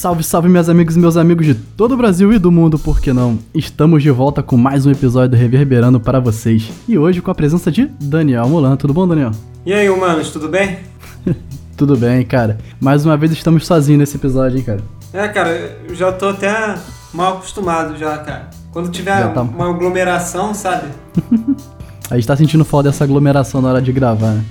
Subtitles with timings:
[0.00, 3.02] Salve, salve, meus amigos e meus amigos de todo o Brasil e do mundo, por
[3.02, 3.38] que não?
[3.54, 6.72] Estamos de volta com mais um episódio do Reverberando para vocês.
[6.88, 8.76] E hoje com a presença de Daniel Mulan.
[8.76, 9.30] Tudo bom, Daniel?
[9.66, 10.78] E aí, humanos, tudo bem?
[11.76, 12.56] Tudo bem, cara.
[12.80, 14.80] Mais uma vez estamos sozinhos nesse episódio, hein, cara?
[15.12, 15.50] É, cara,
[15.86, 16.76] eu já tô até
[17.12, 18.48] mal acostumado já, cara.
[18.72, 19.42] Quando tiver Já tá.
[19.42, 20.88] uma aglomeração, sabe?
[22.10, 24.44] A gente tá sentindo falta dessa aglomeração na hora de gravar, né?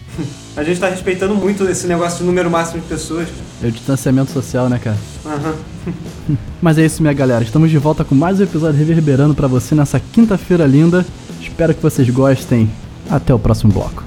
[0.55, 3.27] A gente tá respeitando muito esse negócio de número máximo de pessoas.
[3.61, 4.97] É o distanciamento social, né, cara?
[5.25, 5.55] Aham.
[6.61, 7.43] Mas é isso, minha galera.
[7.43, 11.05] Estamos de volta com mais um episódio reverberando pra você nessa quinta-feira linda.
[11.41, 12.69] Espero que vocês gostem.
[13.09, 14.05] Até o próximo bloco.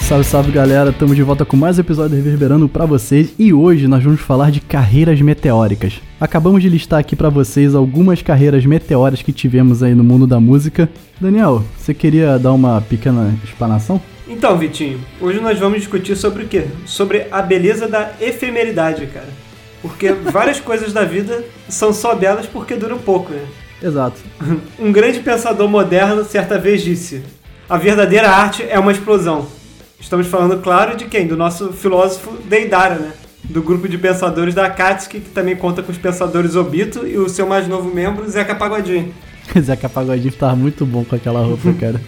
[0.00, 3.52] Salve, salve galera, estamos de volta com mais um episódio do Reverberando pra vocês e
[3.52, 6.00] hoje nós vamos falar de carreiras meteóricas.
[6.18, 10.40] Acabamos de listar aqui pra vocês algumas carreiras meteóricas que tivemos aí no mundo da
[10.40, 10.88] música.
[11.20, 14.00] Daniel, você queria dar uma pequena explanação?
[14.26, 16.64] Então, Vitinho, hoje nós vamos discutir sobre o quê?
[16.86, 19.28] Sobre a beleza da efemeridade, cara.
[19.82, 23.44] Porque várias coisas da vida são só belas porque duram pouco, né?
[23.82, 24.18] Exato.
[24.80, 27.22] Um grande pensador moderno certa vez disse:
[27.68, 29.46] A verdadeira arte é uma explosão.
[30.00, 31.26] Estamos falando, claro, de quem?
[31.26, 33.12] Do nosso filósofo Deidara, né?
[33.48, 37.28] Do grupo de pensadores da Akatsuki, que também conta com os pensadores Obito e o
[37.28, 39.14] seu mais novo membro, Zeca Pagodinho.
[39.60, 42.00] Zeca Pagodinho tava muito bom com aquela roupa, cara.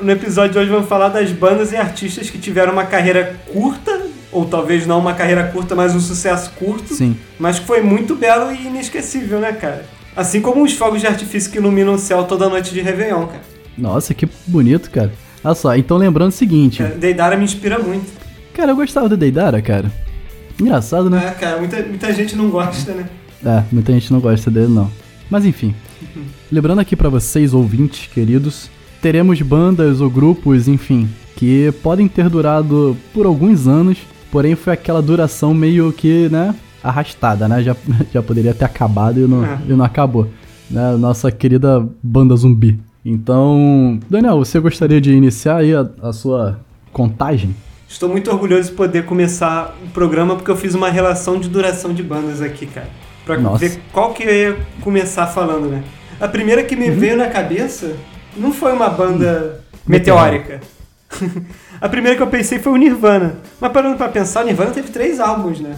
[0.00, 4.02] No episódio de hoje vamos falar das bandas e artistas que tiveram uma carreira curta,
[4.30, 7.16] ou talvez não uma carreira curta, mas um sucesso curto, Sim.
[7.38, 9.84] mas que foi muito belo e inesquecível, né, cara?
[10.16, 13.42] Assim como os fogos de artifício que iluminam o céu toda noite de Réveillon, cara.
[13.76, 15.12] Nossa, que bonito, cara.
[15.42, 16.82] Olha só, então lembrando o seguinte.
[16.82, 18.12] É, Deidara me inspira muito.
[18.52, 19.90] Cara, eu gostava do Deidara, cara.
[20.60, 21.26] Engraçado, né?
[21.26, 23.06] É, cara, muita, muita gente não gosta, né?
[23.44, 24.90] É, muita gente não gosta dele, não.
[25.30, 25.74] Mas enfim.
[26.50, 28.70] Lembrando aqui pra vocês, ouvintes queridos,
[29.02, 33.98] teremos bandas ou grupos, enfim, que podem ter durado por alguns anos,
[34.30, 37.62] porém foi aquela duração meio que, né, arrastada, né?
[37.62, 37.76] Já,
[38.12, 39.58] já poderia ter acabado e não, É.
[39.68, 40.28] e não acabou.
[40.70, 40.96] Né?
[40.96, 42.78] Nossa querida banda zumbi.
[43.04, 46.58] Então, Daniel, você gostaria de iniciar aí a, a sua
[46.92, 47.54] contagem?
[47.94, 51.94] Estou muito orgulhoso de poder começar o programa porque eu fiz uma relação de duração
[51.94, 52.88] de bandas aqui, cara.
[53.24, 53.58] Pra Nossa.
[53.58, 55.84] ver qual que eu ia começar falando, né?
[56.20, 56.80] A primeira que Uhum.
[56.80, 57.92] me veio na cabeça
[58.36, 60.60] não foi uma banda meteórica.
[61.80, 63.36] a primeira que eu pensei foi o Nirvana.
[63.60, 65.76] Mas parando pra pensar, o Nirvana teve três álbuns, né?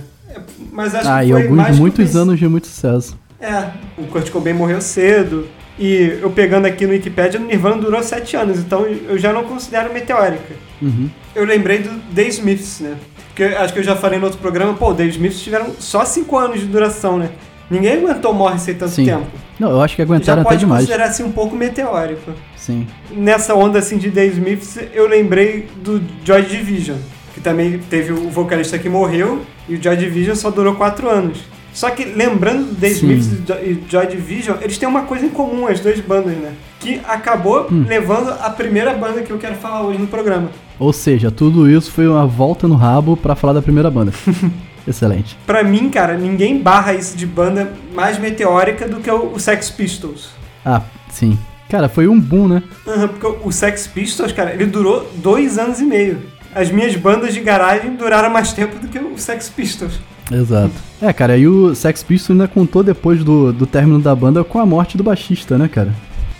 [0.72, 3.19] Mas acho Ah, que e foi alguns mais muitos anos de muito sucesso.
[3.38, 5.47] É, o Kurt Cobain morreu cedo.
[5.78, 9.44] E eu pegando aqui no Wikipedia, o Nirvana durou sete anos, então eu já não
[9.44, 10.54] considero meteórica.
[10.81, 11.10] Uhum.
[11.37, 12.97] Eu lembrei do The Smiths, né?
[13.29, 16.37] Porque acho que eu já falei no outro programa, pô, The Smiths tiveram só 5
[16.39, 17.29] anos de duração, né?
[17.71, 19.05] Ninguém aguentou Morrissey tanto Sim.
[19.05, 19.27] tempo.
[19.61, 20.81] Não, eu acho que Já aguentaram até pode demais.
[20.85, 22.33] considerar assim um pouco meteórico.
[22.57, 22.87] Sim.
[23.11, 26.97] Nessa onda assim de The Smiths, eu lembrei do Joy Division,
[27.35, 31.39] que também teve o vocalista que morreu e o Joy Division só durou 4 anos.
[31.75, 32.89] Só que lembrando do The.
[32.89, 36.53] Smiths e e Joy Division, eles têm uma coisa em comum, as duas bandas, né?
[36.81, 37.85] Que acabou Hum.
[37.87, 40.51] levando a primeira banda que eu quero falar hoje no programa.
[40.79, 44.13] Ou seja, tudo isso foi uma volta no rabo pra falar da primeira banda.
[44.87, 45.37] Excelente.
[45.47, 50.31] Pra mim, cara, ninguém barra isso de banda mais meteórica do que o Sex Pistols.
[50.65, 51.37] Ah, sim.
[51.69, 52.63] Cara, foi um boom, né?
[52.87, 56.19] Aham, porque o Sex Pistols, cara, ele durou dois anos e meio.
[56.55, 59.99] As minhas bandas de garagem duraram mais tempo do que o Sex Pistols.
[60.31, 60.73] Exato.
[61.03, 64.59] É, cara, e o Sex Pistols ainda contou depois do, do término da banda com
[64.59, 65.93] a morte do baixista, né, cara?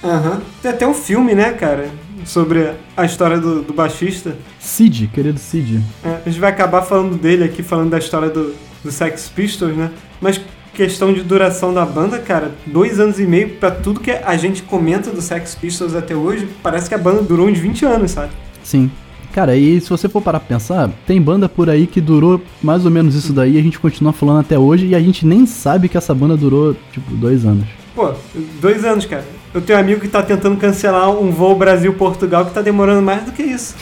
[0.03, 0.41] Aham.
[0.63, 1.89] Tem até um filme, né, cara,
[2.27, 4.37] sobre a história do, do baixista.
[4.59, 5.81] Sid, querido Sid.
[6.05, 8.55] É, a gente vai acabar falando dele aqui, falando da história do,
[8.85, 9.91] do Sex Pistols, né?
[10.21, 10.41] Mas
[10.75, 14.63] questão de duração da banda, cara, dois anos e meio pra tudo que a gente
[14.63, 18.31] comenta do Sex Pistols até hoje, parece que a banda durou uns 20 anos, sabe?
[18.63, 18.91] Sim.
[19.33, 22.85] Cara, e se você for parar pra pensar, tem banda por aí que durou mais
[22.85, 25.47] ou menos isso daí e a gente continua falando até hoje e a gente nem
[25.47, 27.67] sabe que essa banda durou, tipo, dois anos.
[27.95, 28.13] Pô,
[28.61, 29.25] dois anos, cara.
[29.55, 33.25] Eu tenho um amigo que tá tentando cancelar um voo Brasil-Portugal que tá demorando mais
[33.25, 33.75] do que isso.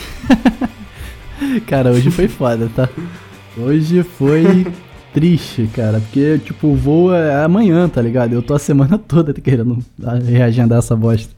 [1.67, 2.87] Cara, hoje foi foda, tá?
[3.57, 4.67] Hoje foi
[5.13, 8.33] triste, cara, porque, tipo, o voo é amanhã, tá ligado?
[8.33, 9.79] Eu tô a semana toda querendo
[10.25, 11.33] reagendar essa bosta.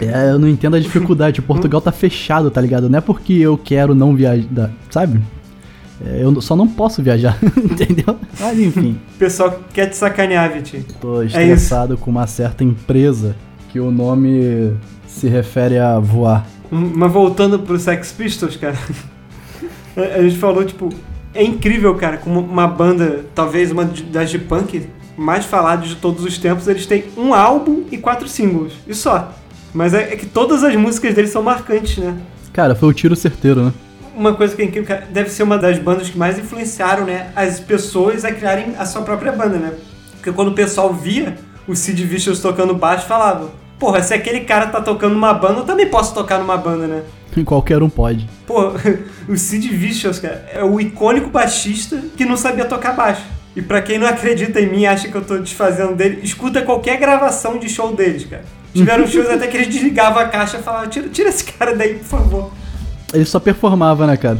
[0.00, 1.42] É, eu não entendo a dificuldade.
[1.42, 2.88] Portugal tá fechado, tá ligado?
[2.88, 5.20] Não é porque eu quero não viajar, sabe?
[6.04, 8.16] É, eu só não posso viajar, entendeu?
[8.38, 10.84] Mas enfim, O pessoal quer te sacanear, Vitinho.
[11.00, 13.34] tô estressado com uma certa empresa
[13.70, 16.46] que o nome se refere a voar.
[16.70, 18.76] Mas voltando pro Sex Pistols, cara.
[19.96, 20.88] a gente falou, tipo,
[21.34, 24.86] é incrível, cara, como uma banda, talvez uma das de punk
[25.16, 28.72] mais faladas de todos os tempos, eles têm um álbum e quatro singles.
[28.86, 29.32] E só.
[29.74, 32.16] Mas é, é que todas as músicas deles são marcantes, né?
[32.52, 33.72] Cara, foi o tiro certeiro, né?
[34.18, 37.60] Uma coisa que é incrível, deve ser uma das bandas que mais influenciaram, né, as
[37.60, 39.72] pessoas a criarem a sua própria banda, né?
[40.16, 41.38] Porque quando o pessoal via
[41.68, 43.48] o Sid Vicious tocando baixo, falava,
[43.78, 47.02] porra, se aquele cara tá tocando uma banda, eu também posso tocar numa banda, né?
[47.46, 48.28] Qualquer um pode.
[48.44, 48.72] Pô,
[49.28, 53.22] o Sid Vicious, cara, é o icônico baixista que não sabia tocar baixo.
[53.54, 56.98] E pra quem não acredita em mim acha que eu tô desfazendo dele, escuta qualquer
[56.98, 58.44] gravação de show deles, cara.
[58.74, 61.94] Tiveram shows até que eles desligavam a caixa e falavam, tira, tira esse cara daí,
[61.94, 62.50] por favor.
[63.12, 64.38] Ele só performava, né, cara?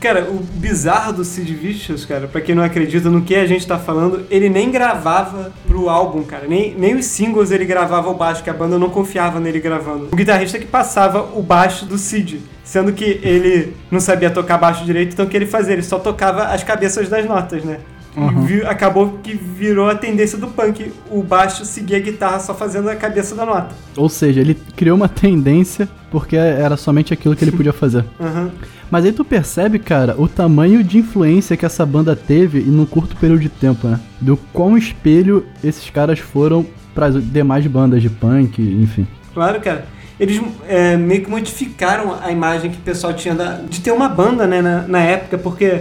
[0.00, 3.66] Cara, o bizarro do Sid Vicious, cara, pra quem não acredita no que a gente
[3.66, 6.46] tá falando, ele nem gravava pro álbum, cara.
[6.48, 10.08] Nem, nem os singles ele gravava o baixo, que a banda não confiava nele gravando.
[10.10, 12.40] O guitarrista que passava o baixo do Sid.
[12.64, 15.74] Sendo que ele não sabia tocar baixo direito, então o que ele fazia?
[15.74, 17.78] Ele só tocava as cabeças das notas, né?
[18.16, 18.44] Uhum.
[18.44, 20.92] Vi- acabou que virou a tendência do punk.
[21.10, 23.74] O baixo seguia a guitarra só fazendo a cabeça da nota.
[23.96, 28.04] Ou seja, ele criou uma tendência porque era somente aquilo que ele podia fazer.
[28.20, 28.50] Aham.
[28.90, 32.84] Mas aí tu percebe, cara, o tamanho de influência que essa banda teve em num
[32.84, 33.98] curto período de tempo, né?
[34.20, 39.06] Do quão espelho esses caras foram para as demais bandas de punk, enfim.
[39.32, 39.86] Claro, cara.
[40.20, 40.38] Eles
[40.68, 44.46] é, meio que modificaram a imagem que o pessoal tinha da- de ter uma banda,
[44.46, 45.80] né, na, na época, porque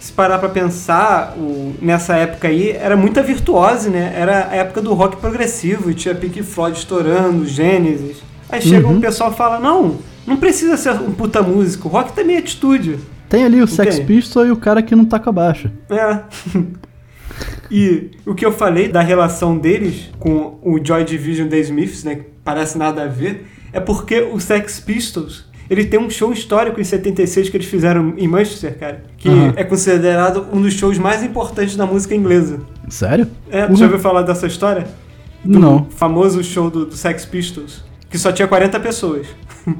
[0.00, 4.12] se parar pra pensar, o- nessa época aí, era muita virtuose, né?
[4.16, 8.16] Era a época do rock progressivo, tinha Pink Floyd estourando, Gênesis.
[8.48, 8.94] Aí chega Uhum.
[8.96, 12.98] um pessoal e fala, não, não precisa ser um puta músico, rock também é atitude.
[13.28, 14.00] Tem ali o Sex.
[14.00, 15.70] Pistol e o cara que não taca baixo.
[15.88, 16.18] É.
[17.70, 22.14] e o que eu falei da relação deles com o Joy Division The Smiths, né,
[22.16, 26.80] que parece nada a ver, é porque o Sex Pistols, ele tem um show histórico
[26.80, 29.52] em 76 que eles fizeram em Manchester, cara, que Aham.
[29.56, 32.58] é considerado um dos shows mais importantes da música inglesa.
[32.88, 33.28] Sério?
[33.50, 33.76] É, tu Uhum.
[33.76, 34.86] já ouviu falar dessa história?
[35.44, 35.86] Do Não.
[35.90, 39.26] famoso show do, do Sex Pistols, que só tinha 40 pessoas.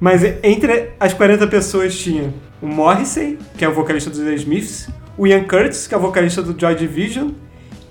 [0.00, 4.88] Mas entre as 40 pessoas tinha o Morrissey, que é o vocalista dos The Smiths,
[5.16, 7.30] o Ian Curtis, que é o vocalista do Joy Division,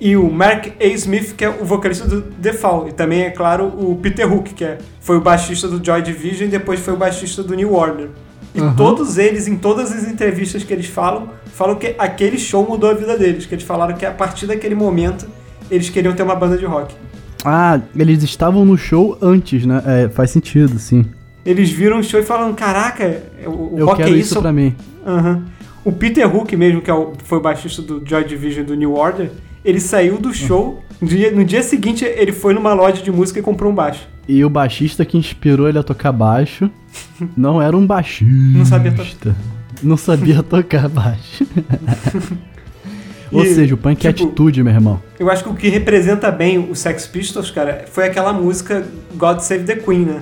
[0.01, 0.85] e o Mark A.
[0.87, 2.87] Smith, que é o vocalista do The Fall.
[2.89, 6.47] E também, é claro, o Peter Hook, que é, foi o baixista do Joy Division
[6.47, 8.07] e depois foi o baixista do New Order.
[8.55, 8.73] E Aham.
[8.75, 12.93] todos eles, em todas as entrevistas que eles falam, falam que aquele show mudou a
[12.95, 13.45] vida deles.
[13.45, 15.27] Que eles falaram que a partir daquele momento
[15.69, 16.93] eles queriam ter uma banda de rock.
[17.45, 19.81] Ah, eles estavam no show antes, né?
[19.85, 21.05] É, faz sentido, sim.
[21.45, 24.41] Eles viram o show e falaram: Caraca, o, o Eu rock quero é isso isso.
[24.41, 24.75] pra mim.
[25.05, 25.43] Aham.
[25.85, 28.93] O Peter Hook, mesmo, que é o- foi o baixista do Joy Division do New
[28.93, 29.31] Order,
[29.63, 30.83] ele saiu do show.
[31.01, 34.07] No dia, no dia seguinte, ele foi numa loja de música e comprou um baixo.
[34.27, 36.69] E o baixista que inspirou ele a tocar baixo
[37.35, 38.57] não era um baixista.
[38.57, 39.35] Não sabia tocar.
[39.83, 41.45] Não sabia tocar baixo.
[43.31, 45.01] Ou E, seja, o punk é tipo, atitude, meu irmão.
[45.17, 48.85] Eu acho que o que representa bem o Sex Pistols, cara, foi aquela música
[49.15, 50.21] God Save the Queen, né?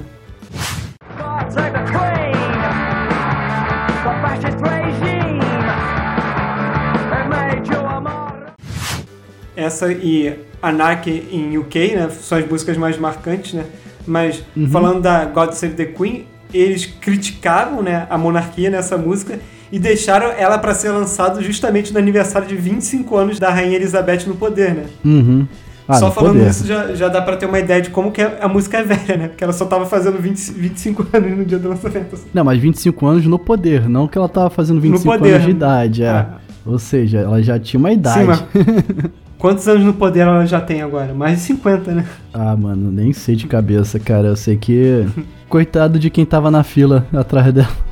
[9.69, 12.09] Essa e Anarchy em UK, né?
[12.09, 13.63] São as músicas mais marcantes, né?
[14.05, 14.67] Mas Uhum.
[14.69, 19.39] falando da God Save the Queen, eles criticavam, né, a monarquia nessa música
[19.71, 24.25] e deixaram ela para ser lançada justamente no aniversário de 25 anos da rainha Elizabeth
[24.25, 24.85] no poder, né?
[25.05, 25.47] Uhum.
[25.87, 26.49] Ah, só falando poder.
[26.49, 29.17] isso já, já dá pra ter uma ideia de como que a música é velha,
[29.17, 29.27] né?
[29.27, 32.15] Porque ela só tava fazendo 20, 25 anos no dia do lançamento.
[32.15, 32.25] assim.
[32.33, 35.33] Não, mas 25 anos no poder, não que ela tava fazendo 25 poder.
[35.35, 36.09] anos de idade, é.
[36.09, 36.37] Ah.
[36.65, 38.19] Ou seja, ela já tinha uma idade.
[38.19, 38.43] Sim, mas
[39.39, 41.13] quantos anos no poder ela já tem agora?
[41.13, 42.05] Mais de 50, né?
[42.31, 44.27] Ah, mano, nem sei de cabeça, cara.
[44.27, 45.07] Eu sei que.
[45.49, 47.89] Coitado de quem tava na fila atrás dela.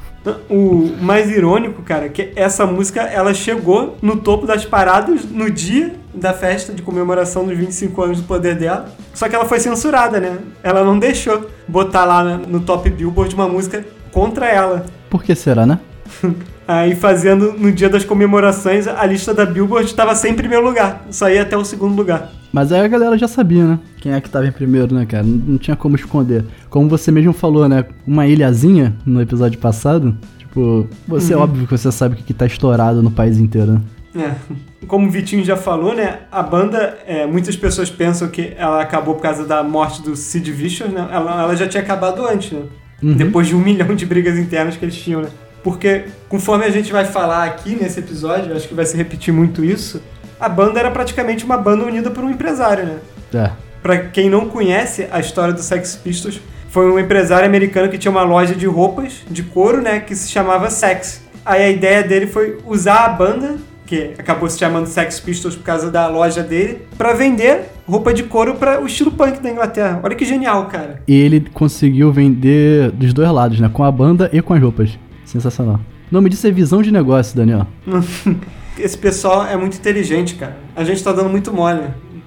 [0.50, 5.50] O mais irônico, cara, é que essa música ela chegou no topo das paradas no
[5.50, 8.90] dia da festa de comemoração dos 25 anos do poder dela.
[9.14, 10.38] Só que ela foi censurada, né?
[10.62, 14.86] Ela não deixou botar lá no top Billboard uma música contra ela.
[15.10, 15.80] Por que será, né?
[16.68, 21.06] Aí fazendo no dia das comemorações, a lista da Billboard estava sempre em primeiro lugar.
[21.10, 22.30] Só ia até o segundo lugar.
[22.52, 23.80] Mas aí a galera já sabia, né?
[24.02, 25.24] Quem é que tava em primeiro, né, cara?
[25.24, 26.44] Não, tinha como esconder.
[26.70, 27.86] Como você mesmo falou, né?
[28.06, 30.18] Uma ilhazinha no episódio passado.
[30.40, 31.42] Tipo, você Uhum.
[31.42, 33.82] óbvio que você sabe o que, que tá estourado no país inteiro, né?
[34.26, 34.86] É.
[34.88, 36.20] Como o Vitinho já falou, né?
[36.32, 40.52] A banda, é, muitas pessoas pensam que ela acabou por causa da morte do Sid
[40.52, 41.08] Vicious, né?
[41.12, 42.62] Ela, ela já tinha acabado antes, né?
[43.04, 43.14] Uhum.
[43.14, 45.30] Depois de um milhão de brigas internas que eles tinham, né?
[45.68, 49.66] Porque, conforme a gente vai falar aqui nesse episódio, acho que vai se repetir muito
[49.66, 50.02] isso,
[50.40, 52.96] a banda era praticamente uma banda unida por um empresário, né?
[53.34, 53.52] É.
[53.84, 58.10] Pra quem não conhece a história do Sex Pistols, foi um empresário americano que tinha
[58.10, 61.22] uma loja de roupas de couro, né, que se chamava Sex.
[61.46, 65.64] Aí a ideia dele foi usar a banda que acabou se chamando Sex Pistols por
[65.64, 70.00] causa da loja dele, pra vender roupa de couro para o estilo punk da Inglaterra.
[70.02, 71.02] Olha que genial, cara.
[71.06, 73.70] E ele conseguiu vender dos dois lados, né?
[73.74, 74.98] Com a banda e com as roupas.
[75.28, 75.76] Sensacional.
[76.10, 77.68] O nome disso é visão de negócio, Daniel.
[78.80, 80.58] Esse pessoal é muito inteligente, cara.
[80.76, 81.82] A gente tá dando muito mole.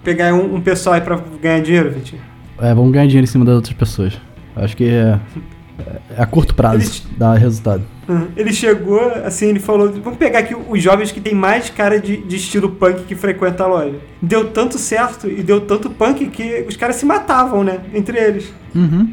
[0.05, 2.21] Pegar um, um pessoal aí pra ganhar dinheiro, Vitinho.
[2.61, 4.21] É, vamos ganhar dinheiro em cima das outras pessoas.
[4.57, 5.19] Acho que é,
[6.17, 7.83] é a curto prazo Eles- dá resultado.
[8.37, 12.17] Ele chegou, assim, ele falou: vamos pegar aqui os jovens que tem mais cara de,
[12.17, 13.95] de estilo punk que frequenta a loja.
[14.21, 17.79] Deu tanto certo e deu tanto punk que os caras se matavam, né?
[17.95, 18.53] Entre eles.
[18.75, 19.13] Uhum.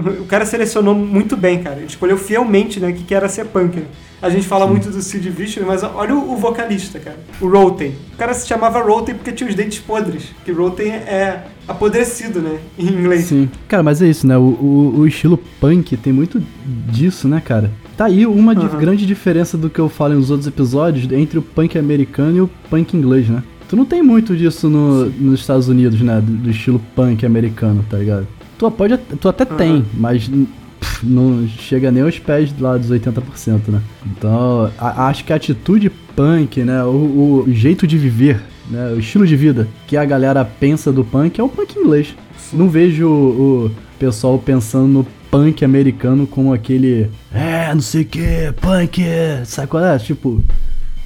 [0.00, 1.76] O cara selecionou muito bem, cara.
[1.76, 3.76] Ele escolheu fielmente, né, o que que era ser punk.
[3.76, 3.86] né?
[4.20, 7.18] A gente fala muito do Sid Vicious, mas olha o, o vocalista, cara.
[7.40, 7.92] O Roten.
[8.14, 10.24] O cara se chamava Roten porque tinha os dentes podres.
[10.44, 12.58] Que Roten é apodrecido, né?
[12.78, 13.24] Em inglês.
[13.26, 13.48] Sim.
[13.68, 14.36] Cara, mas é isso, né?
[14.38, 16.42] O, o, o estilo punk tem muito
[16.88, 17.70] disso, né, cara?
[17.96, 18.78] Tá aí uma di- Aham.
[18.78, 22.50] grande diferença do que eu falo nos outros episódios entre o punk americano e o
[22.70, 23.42] punk inglês, né?
[23.68, 26.20] Tu não tem muito disso no- nos Estados Unidos, né?
[26.20, 28.26] Do, do estilo punk americano, tá ligado?
[28.58, 33.68] Tu, pode, tu até tem, mas pff, não chega nem aos pés lá dos 80%,
[33.68, 33.80] né?
[34.06, 36.82] Então, a- acho que a atitude punk, né?
[36.84, 38.92] O, o jeito de viver, né?
[38.94, 42.14] O estilo de vida que a galera pensa do punk é o punk inglês.
[42.52, 47.10] Não vejo o, o pessoal pensando no punk americano como aquele.
[47.34, 48.20] É, não sei o que,
[48.60, 49.02] punk,
[49.44, 49.98] sabe qual é?
[49.98, 50.42] Tipo,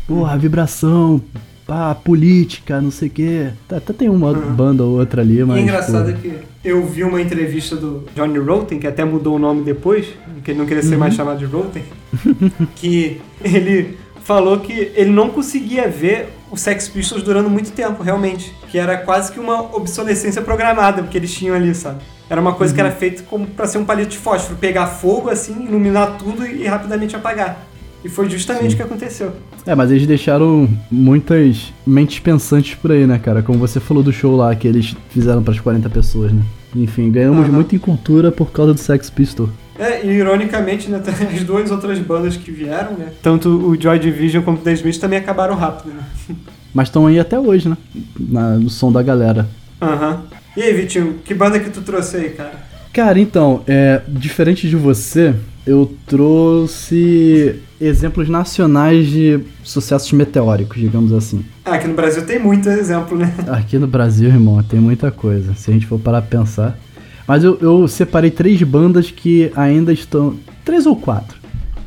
[0.07, 1.21] porra, vibração,
[1.70, 3.48] pá, política, não sei o que.
[3.70, 5.56] Até tem uma banda ou outra ali, mas.
[5.56, 6.34] E é engraçado tipo, que
[6.68, 10.06] eu vi uma entrevista do Johnny Rotten, que até mudou o nome depois,
[10.44, 10.98] que ele não queria ser Uhum.
[11.00, 11.84] mais chamado de Rotten,
[12.74, 18.52] que ele falou que ele não conseguia ver o Sex Pistols durando muito tempo, realmente.
[18.68, 22.00] Que era quase que uma obsolescência programada, porque eles tinham ali, sabe?
[22.28, 22.86] Era uma coisa que Uhum.
[22.88, 26.66] era feita como pra ser um palito de fósforo, pegar fogo assim, iluminar tudo e
[26.66, 27.64] rapidamente apagar.
[28.04, 29.32] E foi justamente o que aconteceu.
[29.67, 33.43] É, mas eles deixaram muitas mentes pensantes por aí, né, cara?
[33.43, 36.43] Como você falou do show lá que eles fizeram pras 40 pessoas, né?
[36.75, 37.52] Enfim, ganhamos Aham.
[37.52, 39.49] muito em cultura por causa do Sex Pistol.
[39.79, 41.00] É, e ironicamente, né,
[41.35, 43.09] as duas outras bandas que vieram, né?
[43.23, 46.02] Tanto o Joy Division quanto o The Smiths também acabaram rápido, né?
[46.73, 47.76] Mas estão aí até hoje, né?
[48.19, 49.49] Na- no som da galera.
[49.81, 50.23] Aham.
[50.57, 52.52] E aí, Vitinho, que banda que tu trouxe aí, cara?
[52.93, 55.35] Cara, então, é, diferente de você,
[55.67, 61.45] eu trouxe exemplos nacionais de sucessos meteóricos, digamos assim.
[61.64, 63.33] Ah, aqui no Brasil tem muito exemplo, né?
[63.49, 66.79] Aqui no Brasil, irmão, tem muita coisa, se a gente for parar pra pensar.
[67.26, 70.37] Mas eu, eu separei três bandas que ainda estão.
[70.64, 71.38] Três ou quatro.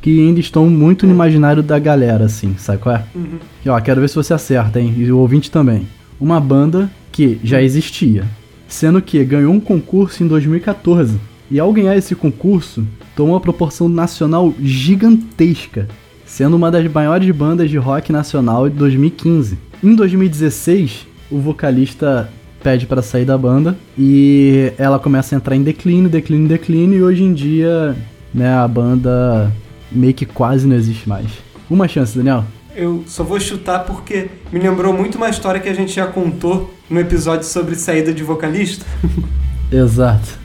[0.01, 3.03] Que ainda estão muito no imaginário da galera, assim, sabe qual é?
[3.13, 3.39] Uhum.
[3.65, 4.93] E ó, quero ver se você acerta, hein?
[4.97, 5.87] E o ouvinte também.
[6.19, 8.23] Uma banda que já existia,
[8.67, 11.19] sendo que ganhou um concurso em 2014.
[11.51, 15.87] E ao ganhar esse concurso, tomou uma proporção nacional gigantesca,
[16.25, 19.57] sendo uma das maiores bandas de rock nacional de 2015.
[19.83, 22.29] Em 2016, o vocalista
[22.63, 27.03] pede para sair da banda e ela começa a entrar em declínio, declínio, declínio, e
[27.03, 27.95] hoje em dia,
[28.33, 29.51] né, a banda
[29.91, 31.27] meio que quase não existe mais.
[31.69, 32.45] Uma chance, Daniel.
[32.75, 36.73] Eu só vou chutar porque me lembrou muito uma história que a gente já contou
[36.89, 38.85] no episódio sobre saída de vocalista.
[39.71, 40.39] Exato.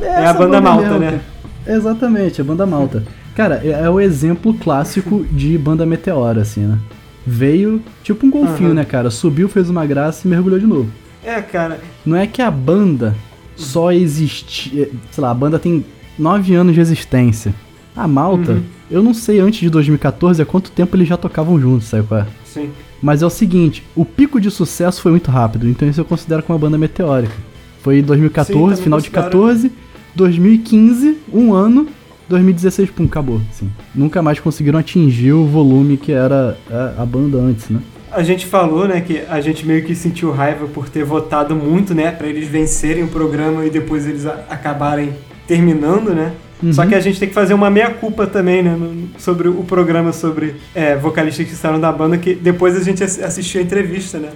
[0.00, 1.20] É, É a banda malta, né?
[1.66, 3.04] Exatamente, a banda malta.
[3.34, 6.78] Cara, é, é o exemplo clássico de banda meteora, assim, né?
[7.26, 8.74] Veio tipo um golfinho, Aham.
[8.74, 9.10] né, cara?
[9.10, 10.90] Subiu, fez uma graça e mergulhou de novo.
[11.24, 11.78] É, cara.
[12.04, 13.14] Não é que a banda
[13.56, 14.90] só existia.
[15.10, 15.84] Sei lá, a banda tem
[16.18, 17.54] nove anos de existência.
[17.94, 18.62] A malta, Uhum.
[18.90, 22.20] eu não sei antes de 2014 há quanto tempo eles já tocavam juntos, sabe qual
[22.20, 22.26] é?
[22.44, 22.70] Sim.
[23.02, 26.42] Mas é o seguinte, o pico de sucesso foi muito rápido, então isso eu considero
[26.42, 27.34] como uma banda meteórica.
[27.82, 29.30] Foi em 2014, Sim, final de considero.
[29.30, 29.72] 14,
[30.14, 31.86] 2015, um ano,
[32.28, 33.40] 2016, pum, acabou.
[33.50, 33.70] Assim.
[33.94, 37.80] Nunca mais conseguiram atingir o volume que era a, a banda antes, né?
[38.12, 41.94] A gente falou, né, que a gente meio que sentiu raiva por ter votado muito,
[41.94, 45.12] né, pra eles vencerem o programa e depois eles acabarem
[45.46, 46.32] terminando, né?
[46.60, 46.72] Uhum.
[46.72, 48.76] Só que a gente tem que fazer uma meia-culpa também, né,
[49.16, 53.20] sobre o programa sobre é, vocalistas que saíram da banda, que depois a gente ass-
[53.22, 54.30] assistiu a entrevista, né?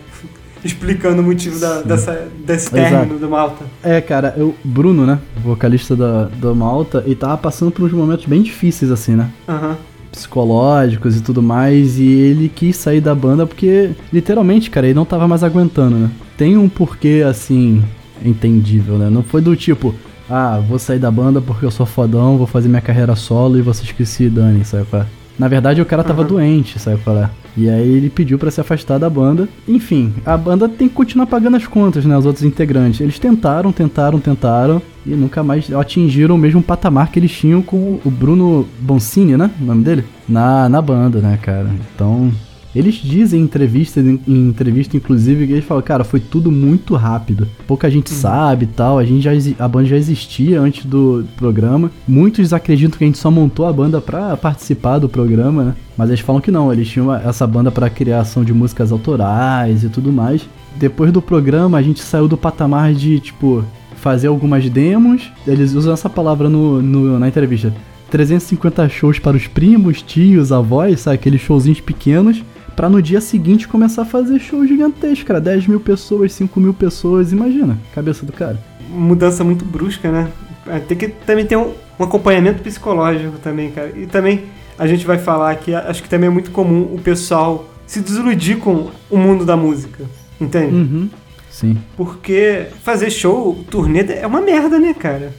[0.67, 3.65] Explicando o motivo da- dessa, desse término do Malta.
[3.83, 8.25] É, cara, o Bruno, né, vocalista da, da Malta, ele tava passando por uns momentos
[8.27, 9.29] bem difíceis, assim, né?
[9.49, 9.77] Aham.
[10.11, 15.05] psicológicos e tudo mais, e ele quis sair da banda porque, literalmente, cara, ele não
[15.05, 16.11] tava mais aguentando, né?
[16.39, 17.83] Tem um porquê, assim,
[18.25, 19.11] entendível, né?
[19.11, 19.95] Não foi do tipo,
[20.31, 23.63] ah, vou sair da banda porque eu sou fodão, vou fazer minha carreira solo e
[23.63, 25.07] vocês que se danem, sabe qual é?
[25.39, 26.29] Na verdade, o cara tava Uhum.
[26.29, 27.31] doente, sabe qual é?
[27.57, 29.49] E aí ele pediu pra se afastar da banda.
[29.69, 32.17] Enfim, a banda tem que continuar pagando as contas, né?
[32.17, 33.01] Os outros integrantes.
[33.01, 38.01] Eles tentaram, tentaram, tentaram e nunca mais atingiram o mesmo patamar que eles tinham com
[38.05, 39.51] o Bruno Boncini, né?
[39.61, 40.05] O nome dele?
[40.29, 41.69] Na, na banda, né, cara?
[41.95, 42.33] Então,
[42.75, 46.95] Eles dizem em entrevista, em, em entrevista inclusive, que eles falam, cara, foi tudo muito
[46.97, 47.47] rápido.
[47.67, 51.91] Pouca gente sabe e tal, a gente já a banda já existia antes do programa.
[52.07, 55.75] Muitos acreditam que a gente só montou a banda pra participar do programa, né?
[55.97, 59.89] Mas eles falam que não, eles tinham essa banda pra criação de músicas autorais e
[59.89, 60.43] tudo mais.
[60.77, 63.65] Depois do programa, a gente saiu do patamar de, tipo,
[63.95, 65.31] fazer algumas demos.
[65.47, 67.73] Eles usam essa palavra no, no- na entrevista.
[68.11, 71.15] 350 shows para os primos, tios, avós, sabe?
[71.17, 72.43] Aqueles showzinhos pequenos.
[72.77, 75.41] Pra no dia seguinte começar a fazer show gigantesco, cara.
[75.41, 77.79] 10 mil pessoas, 5 mil pessoas, imagina.
[77.95, 78.59] Cabeça do cara.
[78.89, 80.29] Mudança muito brusca, né?
[80.67, 83.93] É, Tem que também ter um, um acompanhamento psicológico também, cara.
[83.97, 84.45] E também
[84.79, 88.59] a gente vai falar que acho que também é muito comum o pessoal se desiludir
[88.59, 90.05] com o mundo da música.
[90.41, 90.75] Entende?
[90.75, 91.09] Uhum.
[91.55, 91.77] Sim.
[91.97, 95.31] Porque fazer show, turnê, é uma merda, né, cara?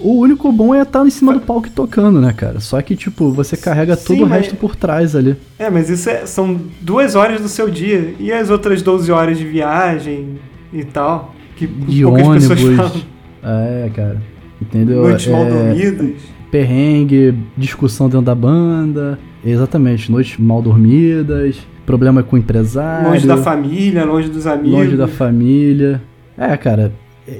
[0.00, 2.60] O único bom é estar em cima do palco tocando, né, cara?
[2.60, 5.36] Só que, tipo, você carrega Sim, todo o mas- resto por trás ali.
[5.58, 8.14] É, mas isso é- são duas horas do seu dia.
[8.18, 10.38] E as outras 12 horas de viagem
[10.72, 11.34] e tal.
[11.56, 12.48] Que De poucas ônibus.
[12.48, 13.02] pessoas falam.
[13.42, 14.22] É, cara.
[14.62, 15.02] Entendeu?
[15.02, 16.22] Noites mal É, dormidas.
[16.50, 19.18] perrengue, discussão dentro da banda.
[19.44, 23.08] Exatamente, noites mal dormidas, problema com o empresário.
[23.08, 24.78] Longe da família, longe dos amigos.
[24.78, 26.02] longe da família.
[26.36, 26.92] É, cara,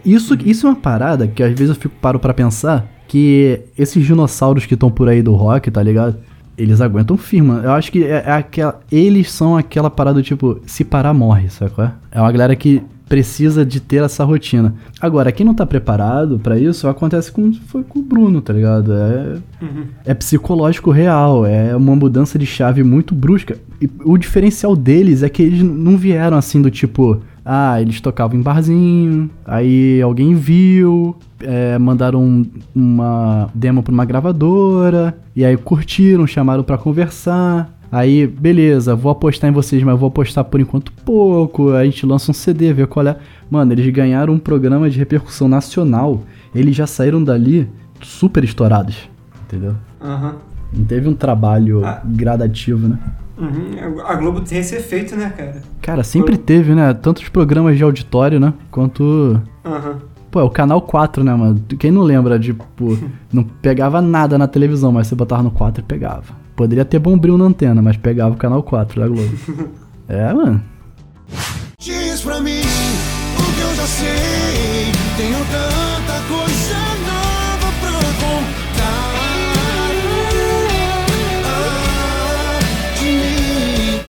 [0.04, 4.04] isso, isso é uma parada que às vezes eu fico paro pra pensar que esses
[4.04, 6.16] dinossauros que estão por aí do rock, tá ligado?
[6.56, 7.64] Eles aguentam firme.
[7.64, 11.72] Eu acho que é, é aquela, eles são aquela parada tipo, se parar morre, sabe
[11.72, 11.92] qual é?
[12.12, 14.74] É uma galera que precisa de ter essa rotina.
[15.00, 18.92] Agora, quem não tá preparado pra isso, acontece com foi com o Bruno, tá ligado?
[18.92, 19.84] É Uhum.
[20.04, 23.56] é psicológico real, é uma mudança de chave muito brusca.
[23.80, 28.38] E o diferencial deles é que eles não vieram assim do tipo, ah, eles tocavam
[28.38, 35.56] em barzinho, aí alguém viu, é, mandaram um- uma demo pra uma gravadora, e aí
[35.56, 37.73] curtiram, chamaram pra conversar.
[37.94, 41.70] Aí, beleza, vou apostar em vocês, mas vou apostar por enquanto pouco.
[41.70, 43.16] A gente lança um CD, vê qual é.
[43.48, 46.22] Mano, eles ganharam um programa de repercussão nacional.
[46.52, 47.70] Eles já saíram dali
[48.02, 49.08] super estourados.
[49.46, 49.76] Entendeu?
[50.02, 50.34] Aham.
[50.76, 52.02] Não teve um trabalho Ah.
[52.04, 52.98] gradativo, né?
[53.38, 54.00] Uhum.
[54.04, 55.62] A Globo tem esse efeito, né, cara?
[55.80, 56.92] Cara, sempre teve, né?
[56.94, 58.52] Tantos programas de auditório, né?
[58.72, 59.40] Quanto.
[59.64, 59.98] Aham.
[60.32, 61.60] Pô, é o canal 4, né, mano?
[61.78, 62.98] Quem não lembra de, tipo,
[63.32, 66.42] não pegava nada na televisão, mas você botava no 4 e pegava.
[66.56, 69.36] Poderia ter bombril na antena, mas pegava o canal 4 da Globo.
[70.08, 70.62] é, mano.
[71.78, 74.92] Diz pra mim o que eu já sei.
[75.16, 77.90] Tenho tanta coisa nova pra
[78.20, 78.54] contar.
[83.00, 84.00] De mim.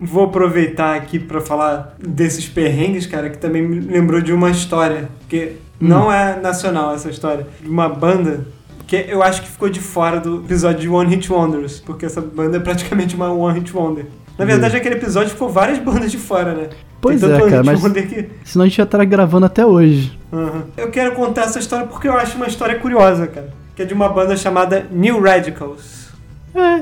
[0.00, 5.08] Vou aproveitar aqui pra falar desses perrengues, cara, que também me lembrou de uma história.
[5.28, 7.44] Que não é nacional essa história.
[7.60, 8.46] De uma banda
[8.88, 11.78] que eu acho que ficou de fora do episódio de One Hit Wonders.
[11.78, 14.06] Porque essa banda é praticamente uma One Hit Wonder.
[14.38, 16.70] Na verdade, aquele episódio ficou várias bandas de fora, né?
[17.00, 18.28] Pois é, cara, Hit mas- Wonder que...
[18.44, 20.18] Senão a gente já estaria gravando até hoje.
[20.32, 20.64] Aham.
[20.76, 23.52] Eu quero contar essa história porque eu acho uma história curiosa, cara.
[23.76, 26.08] Que é de uma banda chamada New Radicals.
[26.54, 26.80] É,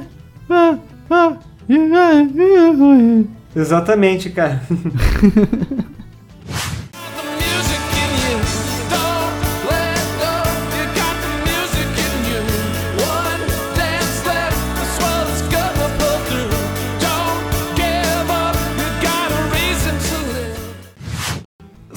[0.49, 0.79] é,
[1.11, 1.37] é.
[3.55, 4.63] Exatamente, cara.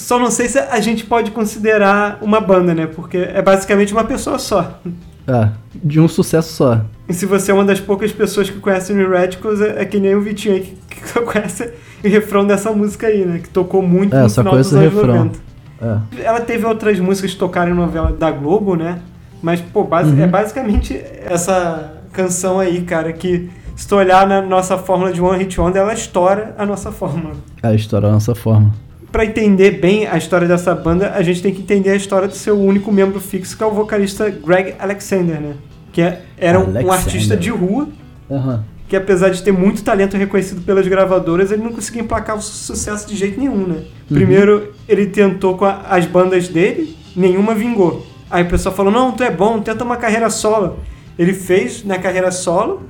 [0.10, 2.88] Só não sei se a gente pode considerar uma banda, né?
[2.88, 4.80] Porque é basicamente uma pessoa só.
[5.28, 6.82] É, de um sucesso só.
[7.08, 10.00] E se você é uma das poucas pessoas que conhece New Radicals, é, é que
[10.00, 11.72] nem o Vitinho aí, que, só conhece
[12.04, 13.38] o refrão dessa música aí, né?
[13.38, 15.16] Que tocou muito É, no só final dos anos refrão.
[15.26, 15.40] 90.
[15.80, 16.24] É.
[16.24, 18.98] Ela teve outras músicas que tocaram em novela da Globo, né?
[19.44, 20.24] Mas, pô, basi- Uhum.
[20.24, 25.38] é basicamente essa canção aí, cara, que se tu olhar na nossa fórmula de One
[25.38, 27.36] Hit Wonder, ela estoura a nossa fórmula.
[27.62, 28.74] A história da nossa forma.
[29.12, 32.36] Pra entender bem a história dessa banda, a gente tem que entender a história do
[32.36, 35.54] seu único membro fixo, que é o vocalista Greg Alexander, né?
[35.92, 37.90] Que é- era um- um artista de rua,
[38.30, 38.64] Aham.
[38.88, 42.52] que apesar de ter muito talento reconhecido pelas gravadoras, ele não conseguia emplacar o su-
[42.66, 43.78] sucesso de jeito nenhum, né?
[44.08, 48.06] Primeiro, ele tentou com a- as bandas dele, nenhuma vingou.
[48.30, 50.78] Aí o pessoal falou, não, tu é bom, tenta uma carreira solo.
[51.18, 52.84] Ele fez na carreira solo,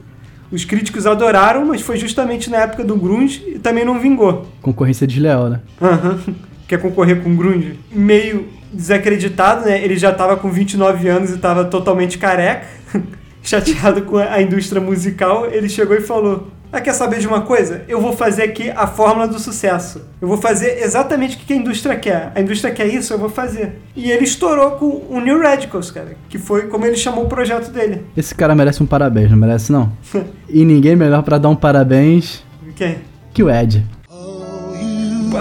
[0.52, 4.48] os críticos adoraram, mas foi justamente na época do grunge e também não vingou.
[4.62, 5.60] Concorrência desleal, né?
[5.82, 6.20] Aham.
[6.68, 7.80] Quer concorrer com grunge?
[7.92, 9.84] Meio desacreditado, né?
[9.84, 12.68] Ele já tava com 29 anos e tava totalmente careca.
[13.42, 17.82] Chateado com a indústria musical, ele chegou e falou: Ah, quer saber de uma coisa?
[17.88, 20.02] Eu vou fazer aqui a fórmula do sucesso.
[20.22, 22.32] Eu vou fazer exatamente o que a indústria quer.
[22.36, 23.82] A indústria quer isso, eu vou fazer.
[23.96, 26.16] E ele estourou com o New Radicals, cara.
[26.30, 28.06] Que foi como ele chamou o projeto dele.
[28.16, 29.92] Esse cara merece um parabéns, não merece não?
[30.48, 32.44] e ninguém melhor pra dar um parabéns
[32.76, 33.00] Quem?
[33.34, 33.84] que o Ed.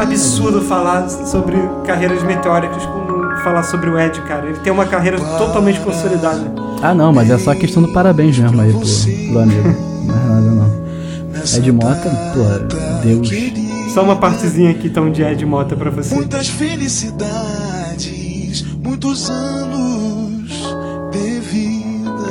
[0.01, 4.47] Absurdo falar sobre carreiras meteóricas como falar sobre o Ed, cara.
[4.47, 6.41] Ele tem uma carreira totalmente consolidada.
[6.83, 8.81] Ah não, mas é só questão do parabéns mesmo aí pro,
[9.31, 9.69] pro amigo.
[10.07, 10.88] Não é nada não.
[11.57, 12.43] Ed Mota, pô,
[13.03, 13.31] Deus.
[13.93, 16.15] Só uma partezinha aqui então de Ed Mota pra você.
[16.15, 20.51] Muitas felicidades, muitos anos
[21.11, 22.29] de vida.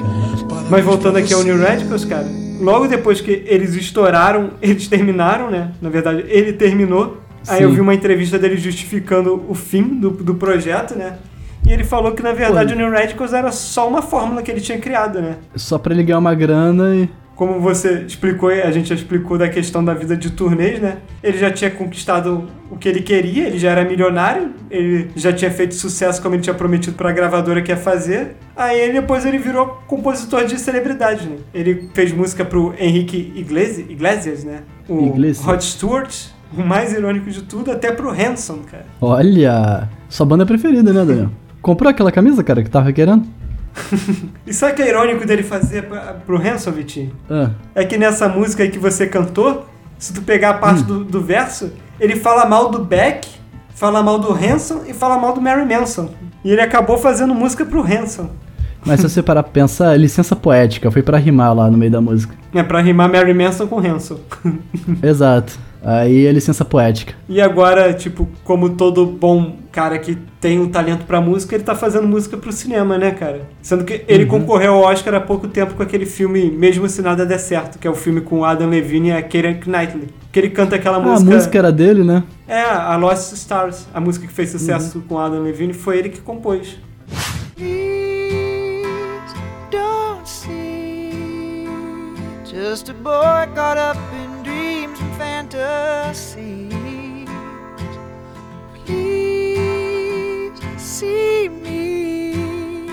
[0.70, 2.26] Mas voltando aqui ao New Radicals, cara,
[2.60, 5.72] logo depois que eles estouraram, eles terminaram, né?
[5.80, 7.18] Na verdade, ele terminou.
[7.48, 7.64] Aí Sim.
[7.64, 11.18] eu vi uma entrevista dele justificando o fim do, do projeto, né?
[11.64, 12.78] E ele falou que na verdade Pô.
[12.78, 15.36] o New Radicals era só uma fórmula que ele tinha criado, né?
[15.56, 17.08] Só pra ele ganhar uma grana e.
[17.36, 20.96] Como você explicou, a gente já explicou da questão da vida de turnês, né?
[21.22, 25.50] Ele já tinha conquistado o que ele queria, ele já era milionário, ele já tinha
[25.50, 28.36] feito sucesso como ele tinha prometido pra gravadora que ia fazer.
[28.56, 31.36] Aí ele, depois ele virou compositor de celebridade, né?
[31.52, 34.62] Ele fez música pro Henrique Iglesias, Iglesias né?
[34.88, 35.44] O Iglesias.
[35.44, 38.86] Rod Stewart, o mais irônico de tudo, até pro Hanson, cara.
[38.98, 39.90] Olha!
[40.08, 41.30] Sua banda preferida, né, Daniel?
[41.60, 43.26] Comprou aquela camisa, cara, que tava querendo?
[44.46, 47.12] E sabe o que é irônico dele fazer pra, pro Hanson, Vitinho?
[47.30, 49.66] Ah, é que nessa música aí que você cantou,
[49.98, 53.28] se tu pegar a parte do, do verso, ele fala mal do Beck,
[53.74, 56.10] fala mal do Hanson e fala mal do Mary Manson.
[56.44, 58.30] E ele acabou fazendo música pro Hanson.
[58.84, 62.00] mas se você parar pra pensar, licença poética, foi pra rimar lá no meio da
[62.00, 62.34] música.
[62.54, 64.18] É pra rimar Mary Manson com Hanson.
[65.02, 65.58] Exato.
[65.88, 67.14] Aí é licença poética.
[67.28, 71.76] E agora, tipo, como todo bom cara que tem um talento pra música, ele tá
[71.76, 73.42] fazendo música pro cinema, né, cara?
[73.62, 77.24] Sendo que ele concorreu ao Oscar há pouco tempo com aquele filme Mesmo Se Nada
[77.24, 80.08] Der Certo, que é o filme com o Adam Levine e a Keira Knightley.
[80.32, 81.30] Que ele canta aquela Ah, música...
[81.30, 82.24] a música era dele, né?
[82.48, 86.20] É, a Lost Stars, a música que fez sucesso com Adam Levine, foi ele que
[86.20, 86.78] compôs.
[87.54, 89.34] Please
[89.70, 91.64] don't see
[92.44, 94.35] just a boy caught up in
[99.26, 102.86] Please see me.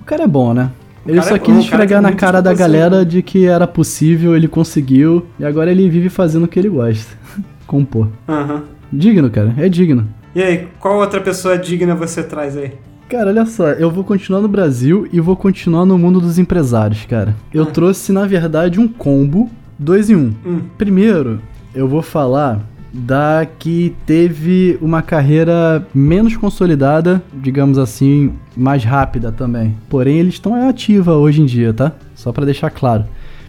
[0.00, 0.70] O cara é bom, né?
[1.06, 4.46] Ele só é quis bom, esfregar na cara da galera de que era possível, ele
[4.48, 7.16] conseguiu, e agora ele vive fazendo o que ele gosta.
[7.66, 8.08] Compor.
[8.28, 8.64] Aham.
[8.92, 10.06] Digno, cara, é digno.
[10.34, 12.72] E aí, qual outra pessoa digna você traz aí?
[13.08, 17.06] Cara, olha só, eu vou continuar no Brasil e vou continuar no mundo dos empresários,
[17.06, 17.34] cara.
[17.52, 17.66] Eu Ah.
[17.66, 20.34] trouxe, na verdade, um combo, dois em um.
[20.44, 20.60] Hum.
[20.76, 21.40] Primeiro,
[21.74, 22.60] eu vou falar
[22.92, 29.76] da que teve uma carreira menos consolidada, digamos assim, mais rápida também.
[29.88, 31.92] Porém, eles estão ativa hoje em dia, tá?
[32.14, 33.04] Só pra deixar claro.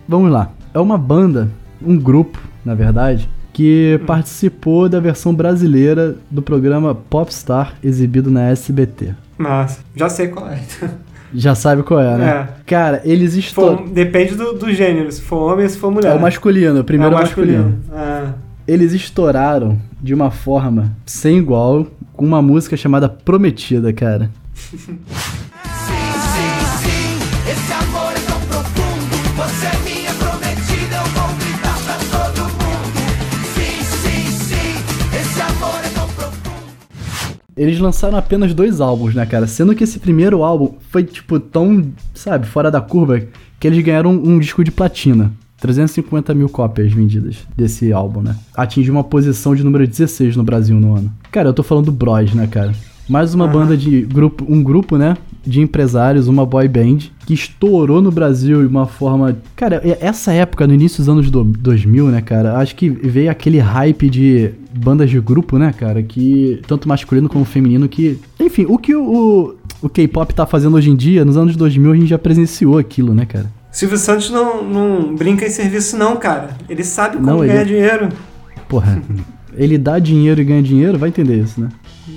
[0.08, 0.52] Vamos lá.
[0.74, 1.50] É uma banda,
[1.82, 9.16] um grupo, na verdade, que participou da versão brasileira do programa Popstar exibido na SBT.
[9.38, 10.62] Mas, já sei qual é.
[11.34, 12.28] Já sabe qual é, né?
[12.28, 12.48] É.
[12.66, 13.86] Cara, eles estão.
[13.86, 16.12] depende do, do gênero, se for homem ou se for mulher.
[16.12, 17.80] É o masculino, o primeiro É é o o masculino.
[17.92, 18.34] Ah,
[18.68, 24.30] Eles estouraram de uma forma sem igual com uma música chamada Prometida, cara.
[37.60, 39.46] Eles lançaram apenas dois álbuns, né, cara?
[39.46, 43.22] Sendo que esse primeiro álbum foi, tipo, tão, sabe, fora da curva
[43.60, 45.30] que eles ganharam um, um disco de platina.
[45.60, 48.38] 350 mil cópias vendidas desse álbum, né?
[48.56, 51.12] Atingiu uma posição de número 16 no Brasil no ano.
[51.34, 52.74] Cara, eu tô falando do Bros, né, cara?
[53.10, 58.02] Mais uma banda de grupo, um grupo, né, de empresários, uma boy band, que estourou
[58.02, 59.38] no Brasil de uma forma...
[59.56, 63.60] Cara, essa época, no início dos anos do, 2000, né, cara, acho que veio aquele
[63.60, 68.20] hype de bandas de grupo, né, cara, que tanto masculino como feminino, que...
[68.40, 71.92] Enfim, o que o, o, o K-pop tá fazendo hoje em dia, nos anos 2000
[71.92, 73.46] a gente já presenciou aquilo, né, cara?
[73.72, 76.58] Silvio Santos não, não brinca em serviço, não, cara.
[76.68, 78.10] Ele sabe como Não, ele- ganhar dinheiro.
[78.68, 79.02] Porra,
[79.54, 81.70] ele dá dinheiro e ganha dinheiro, vai entender isso, né?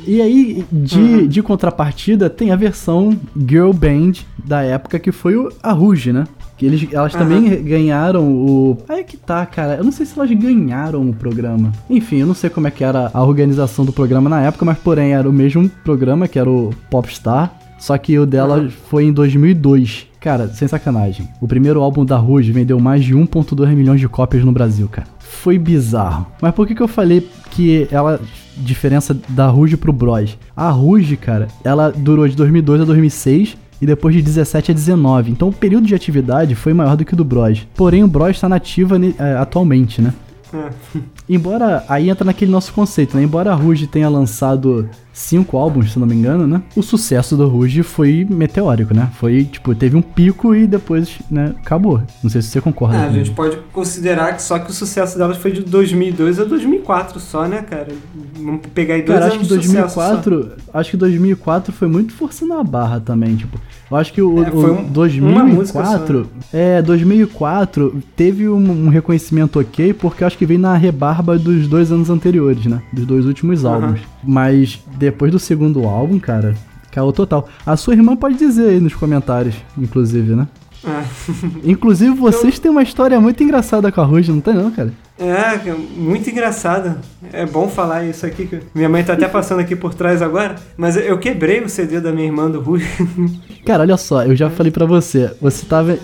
[0.07, 4.13] E aí, de, de contrapartida, tem a versão girl band
[4.45, 6.25] da época que foi o, a Rouge, né?
[6.57, 8.79] Que eles, elas também ganharam o.
[8.89, 9.77] Aí é que tá, cara.
[9.77, 11.73] Eu não sei se elas ganharam o programa.
[11.91, 14.79] Enfim, eu não sei como é que era a organização do programa na época, mas
[14.79, 17.59] porém era o mesmo programa, que era o Popstar.
[17.79, 20.07] Só que o dela foi em 2002.
[20.21, 21.29] Cara, sem sacanagem.
[21.41, 25.09] O primeiro álbum da Rouge vendeu mais de 1,2 milhões de cópias no Brasil, cara.
[25.19, 26.29] Foi bizarro.
[26.41, 28.21] Mas por que, que eu falei que ela.
[28.57, 30.39] Diferença da Rouge pro Bros?
[30.57, 35.33] A Rouge, cara, ela durou de 2002 a 2006 e depois de 17 a 19.
[35.33, 37.67] Então o período de atividade foi maior do que o do Bros.
[37.75, 40.15] Porém, o Bros está nativa é, atualmente, né?
[40.55, 41.01] É.
[41.29, 43.23] Embora, aí entra naquele nosso conceito, né?
[43.23, 46.63] Embora a Ruge tenha lançado cinco álbuns, se não me engano, né?
[46.75, 49.11] O sucesso do Ruge foi meteórico, né?
[49.19, 52.01] Foi, tipo, teve um pico e depois, né, acabou.
[52.23, 52.97] Não sei se você concorda.
[52.99, 56.45] Ah, a gente pode considerar que só que o sucesso delas foi de 2002 a
[56.45, 57.89] 2004 só, né, cara?
[58.37, 60.13] Vamos pegar aí dois Cara, acho que anos de sucesso só.
[60.15, 63.61] 2004, acho que 2004 foi muito forçando a barra também, tipo.
[63.91, 68.87] Eu acho que o, É, foi um- uma música só, 2004, é, 2004 teve um,
[68.87, 72.81] um reconhecimento ok, porque eu acho que veio na rebarba dos dois anos anteriores, né?
[72.93, 74.01] Dos dois últimos álbuns.
[74.25, 76.55] Mas depois do segundo álbum, cara,
[76.93, 77.49] caiu total.
[77.67, 80.47] A sua irmã pode dizer aí nos comentários, inclusive, né?
[80.85, 81.05] Ah.
[81.65, 84.93] Inclusive, vocês têm uma história muito engraçada com a Ruge, não tem não, cara?
[85.19, 86.99] É, é muito engraçado.
[87.33, 88.47] É bom falar isso aqui.
[88.47, 90.57] que Minha mãe tá até passando aqui por trás agora.
[90.77, 92.83] Mas eu quebrei o CD da minha irmã do Rui.
[93.67, 95.99] Cara, olha só, eu já falei pra você, você tava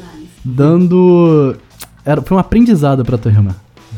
[0.45, 1.57] dando.
[2.05, 3.55] Era, foi um aprendizado pra tua irmã,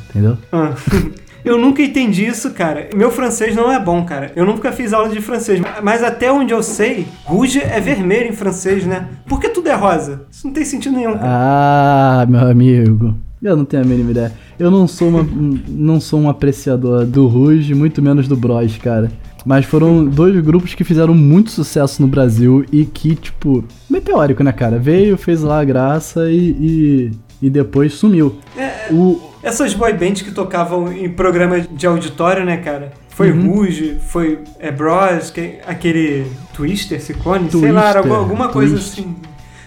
[0.09, 0.37] entendeu?
[0.53, 0.75] Ah.
[1.45, 2.89] Eu nunca entendi isso, cara.
[2.95, 4.33] Meu francês não é bom, cara.
[4.37, 5.61] Eu nunca fiz aula de francês.
[5.83, 9.07] Mas até onde eu sei, rouge é vermelho em francês, né?
[9.27, 10.23] Por que tudo é rosa?
[10.31, 11.15] Isso não tem sentido nenhum.
[11.15, 11.25] cara.
[11.25, 13.15] Ah, meu amigo.
[13.43, 14.33] Eu não tenho a mínima ideia.
[14.59, 18.77] Eu não sou, uma, um- não sou um apreciador do Rouge, muito menos do Bros,
[18.77, 19.11] cara.
[19.47, 24.53] Mas foram dois grupos que fizeram muito sucesso no Brasil e que, tipo, meteórico, né,
[24.53, 24.79] cara?
[24.79, 28.37] Veio, fez lá a graça e, e, e depois sumiu.
[28.55, 32.93] É, O, Essas boy bands que tocavam em programa de auditório, né, cara?
[33.09, 33.99] Foi Uhum.
[34.07, 39.05] Foi é, Bros, que- aquele Twister, Ciclone, sei Twister, lá, era alguma, alguma coisa Twister.
[39.05, 39.17] assim.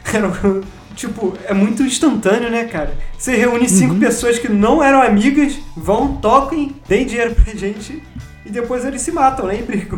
[0.13, 0.29] Era,
[0.95, 2.93] tipo, é muito instantâneo, né, cara?
[3.17, 3.99] Você reúne cinco Uhum.
[3.99, 8.01] pessoas que não eram amigas, vão, tocam, deem dinheiro pra gente
[8.45, 9.97] e depois eles se matam, né, e brigam.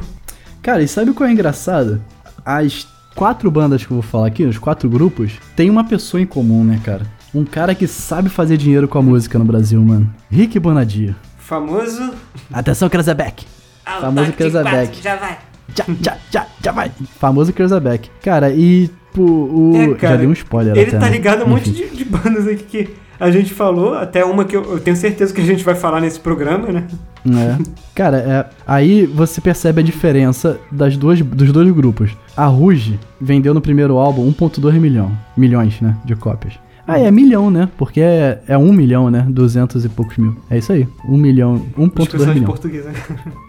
[0.62, 2.02] Cara, e sabe qual é engraçado?
[2.46, 6.26] As quatro bandas que eu vou falar aqui, os quatro grupos, tem uma pessoa em
[6.26, 7.06] comum, né, cara?
[7.36, 10.10] Um cara que sabe fazer dinheiro com a música no Brasil, mano.
[10.32, 11.14] Rick Bonadio.
[11.38, 12.14] Famoso...
[12.52, 13.46] Atenção, Krasabeck.
[13.84, 15.04] Famoso Krasabeck.
[15.04, 15.38] Já vai.
[15.76, 16.92] Já, já, já, já vai.
[17.20, 18.10] Famoso Krasabeck.
[18.24, 19.74] Cara, e pô, o...
[19.76, 21.12] É, cara, já dei um spoiler Ele até, tá né?
[21.12, 24.56] ligado a um monte de, de bandas aqui que a gente falou, até uma que
[24.56, 26.88] eu, eu tenho certeza que a gente vai falar nesse programa, né?
[27.28, 27.58] É.
[27.94, 32.12] Cara, é, aí você percebe a diferença das duas, dos dois grupos.
[32.36, 36.54] A Ruge vendeu no primeiro álbum 1.2 milhão, milhões, né, de cópias.
[36.88, 37.68] Ah, é milhão, né?
[37.78, 39.26] Porque é, é 1 milhão, né?
[39.30, 40.36] 200 e poucos mil.
[40.50, 40.88] É isso aí.
[41.08, 42.46] 1 milhão, 1.2 Expressão de milhão.
[42.46, 42.94] português, né?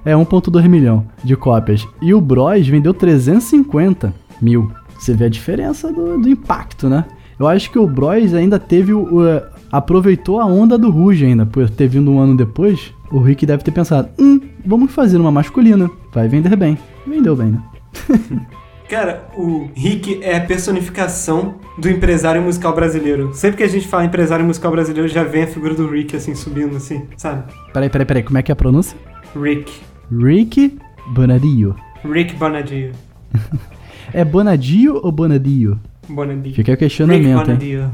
[0.05, 1.87] É 1.2 milhão de cópias.
[2.01, 4.71] E o Bros vendeu 350 mil.
[4.99, 7.05] Você vê a diferença do, do impacto, né?
[7.39, 9.03] Eu acho que o Bros ainda teve o.
[9.23, 12.95] o- aproveitou a onda do Ruge ainda, por ter vindo um ano depois.
[13.11, 15.91] O Rick deve ter pensado: hum, vamos fazer uma masculina.
[16.15, 16.79] Vai vender bem.
[17.07, 17.63] Vendeu bem, né?
[18.89, 23.35] Cara, o Rick é a personificação do empresário musical brasileiro.
[23.35, 26.37] Sempre que a gente fala empresário musical brasileiro, já vem a figura do Rick, assim,
[26.37, 27.53] subindo, assim, sabe?
[27.73, 28.23] Peraí, peraí, peraí.
[28.23, 28.97] Como é que é a pronúncia?
[29.35, 29.73] Rick.
[30.11, 31.75] Rick Bonadio.
[32.05, 32.93] Rick Bonadio.
[34.13, 35.81] É Bonadio ou Bonadio?
[36.09, 36.55] Bonadio.
[36.55, 37.35] Fica o Rick questionamento, hein?
[37.45, 37.91] Bonadio.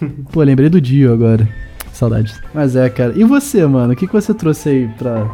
[0.32, 1.46] Pô, lembrei do Dio agora.
[1.92, 2.40] Saudades.
[2.54, 3.12] Mas é, cara.
[3.16, 3.92] E você, mano?
[3.92, 5.28] O que, que você trouxe aí pra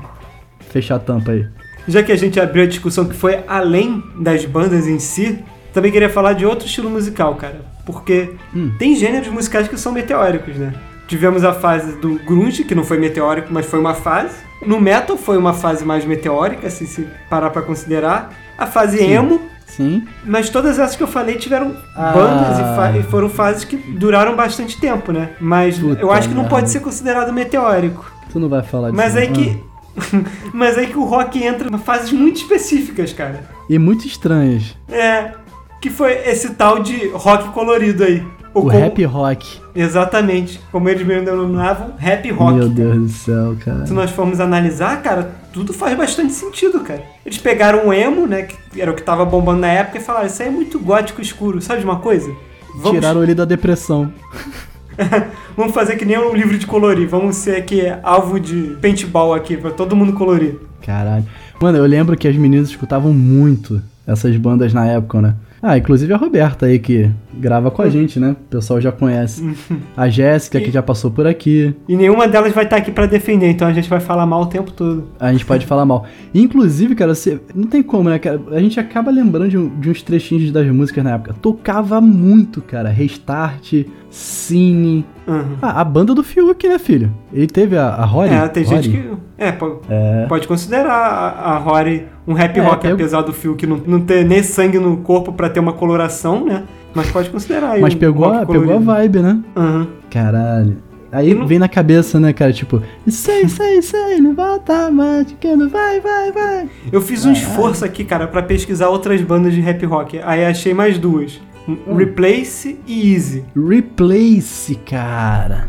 [0.59, 1.47] fechar a tampa aí?
[1.87, 5.91] Já que a gente abriu a discussão que foi além das bandas em si, também
[5.93, 7.61] queria falar de outro estilo musical, cara.
[7.85, 8.73] Porque Hum.
[8.79, 10.73] tem gêneros musicais que são meteóricos, né?
[11.07, 14.35] Tivemos a fase do grunge, que não foi meteórico, mas foi uma fase.
[14.67, 18.33] No metal foi uma fase mais meteórica, assim, se parar pra considerar.
[18.57, 19.13] A fase Sim.
[19.13, 20.03] emo, Sim.
[20.25, 22.13] mas todas essas que eu falei tiveram Ah.
[22.13, 25.31] bandas e, e foram fases que duraram bastante tempo, né?
[25.39, 26.57] Mas Puta eu acho que não merda.
[26.57, 28.11] pode ser considerado meteórico.
[28.33, 28.97] Tu não vai falar disso.
[28.97, 29.63] Mas aí que.
[30.53, 33.45] Mas aí que o rock entra em fases muito específicas, cara.
[33.69, 34.77] E muito estranhas.
[34.89, 35.33] É.
[35.81, 38.23] Que foi esse tal de rock colorido aí.
[38.55, 39.61] O como- rap rock.
[39.75, 40.61] Exatamente.
[40.71, 42.55] Como eles mesmo denominavam, rap rock.
[42.55, 43.85] Meu Deus do céu, cara.
[43.87, 47.03] Se nós formos analisar, cara, tudo faz bastante sentido, cara.
[47.27, 50.27] Eles pegaram o emo, né, que era o que tava bombando na época, e falaram,
[50.27, 52.33] isso aí é muito gótico escuro, sabe de uma coisa?
[52.77, 54.13] Vamos, Tiraram ele da depressão.
[55.57, 59.57] vamos fazer que nem um livro de colorir, vamos ser aqui alvo de paintball aqui,
[59.57, 60.57] pra todo mundo colorir.
[60.83, 61.25] Caralho.
[61.61, 65.35] Mano, eu lembro que as meninas escutavam muito essas bandas na época, né?
[65.67, 68.33] Ah, inclusive a Roberta aí que grava com a gente, né?
[68.33, 69.43] O pessoal já conhece.
[69.97, 71.75] A Jéssica que já passou por aqui.
[71.89, 74.47] E nenhuma delas vai estar aqui pra defender, então a gente vai falar mal o
[74.47, 75.09] tempo todo.
[75.19, 76.05] A gente pode falar mal.
[76.35, 77.41] Inclusive, cara, você.
[77.55, 78.43] Não tem como, né, cara?
[78.51, 81.35] A gente acaba lembrando de, de uns trechinhos das músicas na época.
[81.41, 82.91] Tocava muito, cara.
[82.91, 85.57] Restart, Cine, Uhum.
[85.63, 87.11] Ah, a banda do Fiuk, né, filho?
[87.33, 88.31] Ele teve a, a Rory.
[88.35, 89.03] É, tem gente Rory.
[89.03, 89.15] que.
[89.39, 90.27] É, po- É.
[90.29, 94.01] pode considerar a, a Rory um rap É, rock, tem- apesar do Fiuk não, não
[94.01, 96.63] ter nem sangue no corpo pra ter uma coloração, né?
[96.95, 97.81] Mas pode considerar aí.
[97.81, 99.41] Mas um pegou, a, pegou a vibe, né?
[99.57, 99.87] Aham.
[100.11, 100.77] Caralho.
[101.11, 102.53] Aí Eu não- vem na cabeça, né, cara?
[102.53, 106.69] Tipo, sei, sei, sei, não volta mais, que não vai, vai, vai.
[106.93, 110.21] Eu fiz um esforço aqui, cara, pra pesquisar outras bandas de rap rock.
[110.25, 111.97] Aí achei mais duas: Hum.
[111.97, 113.45] Replace e Easy.
[113.57, 115.67] Replace, cara.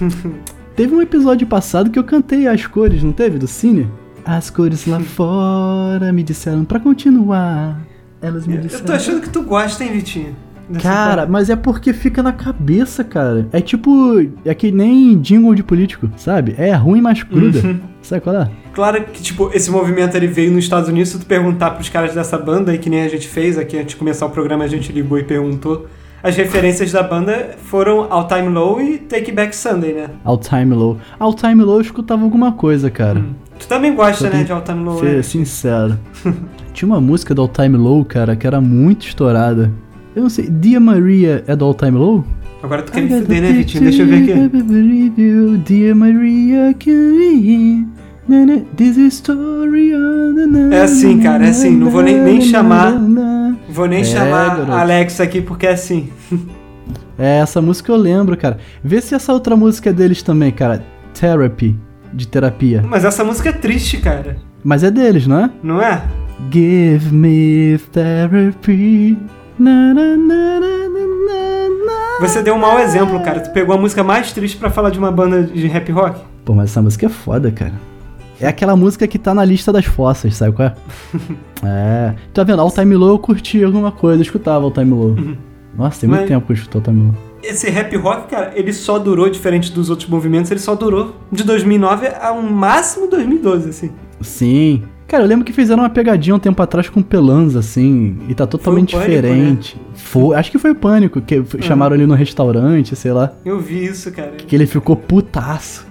[0.76, 3.38] teve um episódio passado que eu cantei as cores, não teve?
[3.38, 3.88] Do Cine?
[4.24, 7.80] As cores lá fora me disseram pra continuar.
[8.20, 8.84] Elas me Eu disseram.
[8.84, 10.36] tô achando que tu gosta, hein, Vitinho?
[10.80, 13.48] Cara, mas é porque fica na cabeça, cara.
[13.52, 14.16] É tipo.
[14.44, 16.54] É que nem jingle de político, sabe?
[16.56, 17.58] É ruim, mas gruda.
[17.66, 17.80] Uhum.
[18.00, 18.50] Sabe qual é?
[18.72, 21.10] Claro que, tipo, esse movimento ele veio nos Estados Unidos.
[21.10, 23.90] Se tu perguntar pros caras dessa banda, e que nem a gente fez aqui antes
[23.90, 25.86] de começar o programa, a gente ligou e perguntou.
[26.22, 30.06] As referências da banda foram All Time Low e Take Back Sunday, né?
[30.24, 30.96] All Time Low.
[31.18, 33.20] All Time Low eu escutava alguma coisa, cara.
[33.58, 35.22] Tu também gosta, né, de All Time Low, Ser né?
[35.22, 35.98] sincero.
[36.72, 39.72] Tinha uma música do All Time Low, cara, que era muito estourada.
[40.14, 42.24] Eu não sei, Dia Maria é do All Time Low?
[42.62, 43.82] Agora tu quer me fuder, né, Vitinho?
[43.82, 45.58] Deixa eu ver aqui.
[45.64, 48.01] Dear Maria, can
[48.76, 50.34] This is story on
[50.70, 52.92] the É assim, cara, é assim, não vou nem- nem chamar.
[53.68, 54.72] Vou nem É, chamar garoto.
[54.72, 56.08] Alex aqui porque é assim.
[57.18, 58.58] É, essa música eu lembro, cara.
[58.82, 60.84] Vê se essa outra música é deles também, cara.
[61.18, 61.76] Therapy,
[62.12, 62.82] de terapia.
[62.88, 64.36] Mas essa música é triste, cara.
[64.64, 65.50] Mas é deles, não é?
[65.62, 66.02] Não é?
[66.50, 69.18] Give me therapy.
[69.58, 72.20] Na, na, na, na, na, na.
[72.26, 73.40] Você deu um mau exemplo, cara.
[73.40, 76.20] Tu pegou a música mais triste pra falar de uma banda de rap rock.
[76.44, 77.74] Pô, mas essa música é foda, cara.
[78.42, 80.74] É aquela música que tá na lista das fossas, sabe qual é?
[81.64, 82.14] é.
[82.34, 82.60] Tá vendo?
[82.60, 85.16] All Time Low eu curti alguma coisa, eu escutava All Time Low.
[85.76, 87.14] Nossa, tem muito Mas- tempo que eu escuto All Time Low.
[87.42, 91.42] Esse rap rock, cara, ele só durou, diferente dos outros movimentos, ele só durou de
[91.42, 93.90] 2009 a um máximo 2012, assim.
[94.20, 94.84] Sim.
[95.08, 98.46] Cara, eu lembro que fizeram uma pegadinha um tempo atrás com Pelanza, assim, e tá
[98.46, 99.16] totalmente Pânico, né?
[99.20, 99.80] diferente.
[99.92, 103.32] Foi, acho que foi o Pânico, que f- chamaram ele no restaurante, sei lá.
[103.44, 104.30] Eu vi isso, cara.
[104.36, 105.84] Que ele ficou putaço.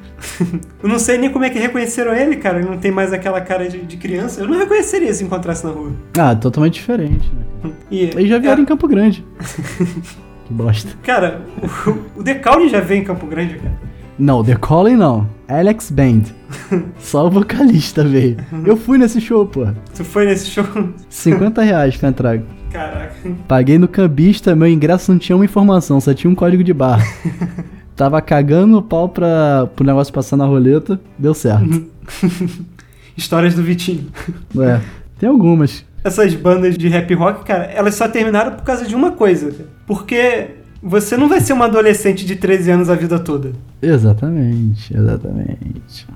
[0.82, 2.60] Eu não sei nem como é que reconheceram ele, cara.
[2.60, 4.42] Ele não tem mais aquela cara de, de criança.
[4.42, 5.92] Eu não reconheceria se encontrasse na rua.
[6.18, 7.72] Ah, totalmente diferente, né?
[7.90, 9.26] E, Eles já vieram é, em Campo Grande.
[10.46, 10.92] que bosta.
[11.04, 11.42] Cara,
[11.88, 13.92] o, o Decaule já veio em Campo Grande, cara.
[14.18, 15.28] Não, The Calling não.
[15.48, 16.24] Alex Band.
[17.00, 18.38] Só o vocalista veio.
[18.66, 19.66] Eu fui nesse show, pô.
[19.96, 20.64] Tu foi nesse show?
[21.10, 22.40] 50 reais pra entrar.
[22.72, 23.16] Caraca.
[23.48, 27.04] Paguei no cambista, meu ingresso não tinha uma informação, só tinha um código de barra.
[28.02, 31.86] Tava cagando o pau pra, pro negócio passar na roleta, deu certo.
[33.16, 34.08] Histórias do Vitinho.
[34.60, 34.80] É,
[35.20, 35.86] tem algumas.
[36.04, 39.54] Essas bandas de rap rock, cara, elas só terminaram por causa de uma coisa.
[39.86, 40.48] Porque
[40.82, 43.52] você não vai ser uma adolescente de 13 anos a vida toda.
[43.80, 46.08] Exatamente, exatamente.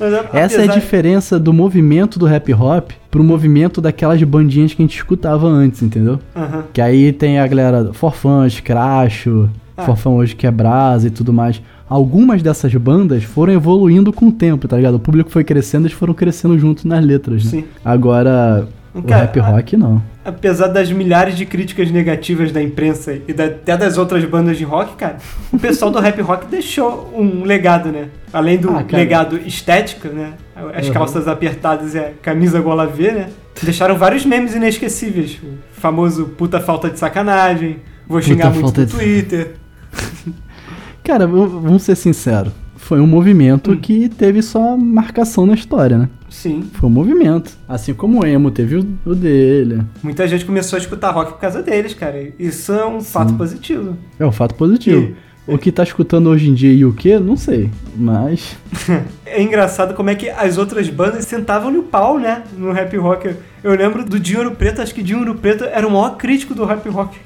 [0.32, 4.84] Essa é a diferença do movimento do hip hop pro movimento daquelas bandinhas que a
[4.86, 6.18] gente escutava antes, entendeu?
[6.34, 6.64] Aham.
[6.72, 9.82] Que aí tem a galera Forfã, Scratcho, Ah.
[9.84, 11.60] Forfã hoje que é Brasa e tudo mais.
[11.88, 14.94] Algumas dessas bandas foram evoluindo com o tempo, tá ligado?
[14.94, 17.50] O público foi crescendo, eles foram crescendo junto nas letras, né?
[17.50, 17.64] Sim.
[17.84, 20.02] Agora, o Cara, rap a- rock não.
[20.24, 24.64] Apesar das milhares de críticas negativas da imprensa e da- até das outras bandas de
[24.64, 25.18] rock, cara,
[25.52, 28.08] o pessoal do rap rock deixou um legado, né?
[28.32, 30.32] Além do Ah, legado estético, né?
[30.74, 30.92] As Uhum.
[30.94, 33.26] calças apertadas e a camisa gola V, né?
[33.62, 35.38] Deixaram vários memes inesquecíveis.
[35.44, 37.76] O famoso puta falta de sacanagem,
[38.08, 39.54] vou xingar muito falta no de- Twitter.
[41.04, 42.52] Cara, vamos ser sinceros.
[42.76, 43.76] Foi um movimento Hum.
[43.76, 46.08] que teve só marcação na história, né?
[46.28, 46.64] Sim.
[46.74, 47.56] Foi um movimento.
[47.68, 49.82] Assim como o emo teve o, o dele.
[50.02, 52.32] Muita gente começou a escutar rock por causa deles, cara.
[52.38, 53.96] Isso é um fato positivo.
[54.18, 55.14] É um fato positivo.
[55.48, 57.70] O que tá escutando hoje em dia e o que, não sei.
[57.96, 58.56] Mas.
[59.28, 62.42] É engraçado como é que as outras bandas sentavam no pau, né?
[62.56, 63.34] No rap rock.
[63.62, 66.54] Eu lembro do Dinho Ouro Preto, acho que Dinho Ouro Preto era o maior crítico
[66.54, 67.18] do rap rock.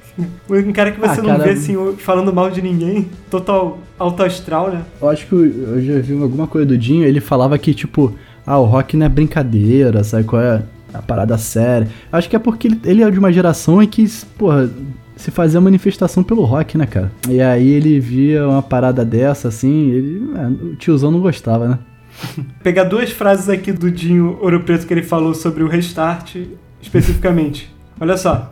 [0.48, 3.09] Um cara que você Ah, não cara, vê assim, falando mal de ninguém.
[3.30, 4.83] Total alto astral, né?
[5.00, 8.14] Eu acho que eu, já vi alguma coisa do Dinho, ele falava que, tipo,
[8.46, 10.62] ah, o rock não é brincadeira, sabe qual é?
[10.92, 11.88] A parada séria.
[12.11, 14.04] Acho que é porque ele, ele é de uma geração em que,
[14.37, 14.68] porra,
[15.16, 17.12] se fazia manifestação pelo rock, né, cara?
[17.28, 20.30] E aí ele via uma parada dessa, assim, ele.
[20.35, 21.78] é, o tiozão não gostava, né?
[22.62, 26.37] Pegar duas frases aqui do Dinho Ouro Preto que ele falou sobre o restart,
[26.80, 27.72] especificamente.
[28.00, 28.50] Olha só.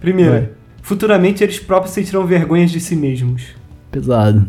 [0.00, 0.48] Primeiro, Vai.
[0.90, 3.44] Futuramente eles próprios sentirão vergonhas de si mesmos.
[3.92, 4.48] Pesado.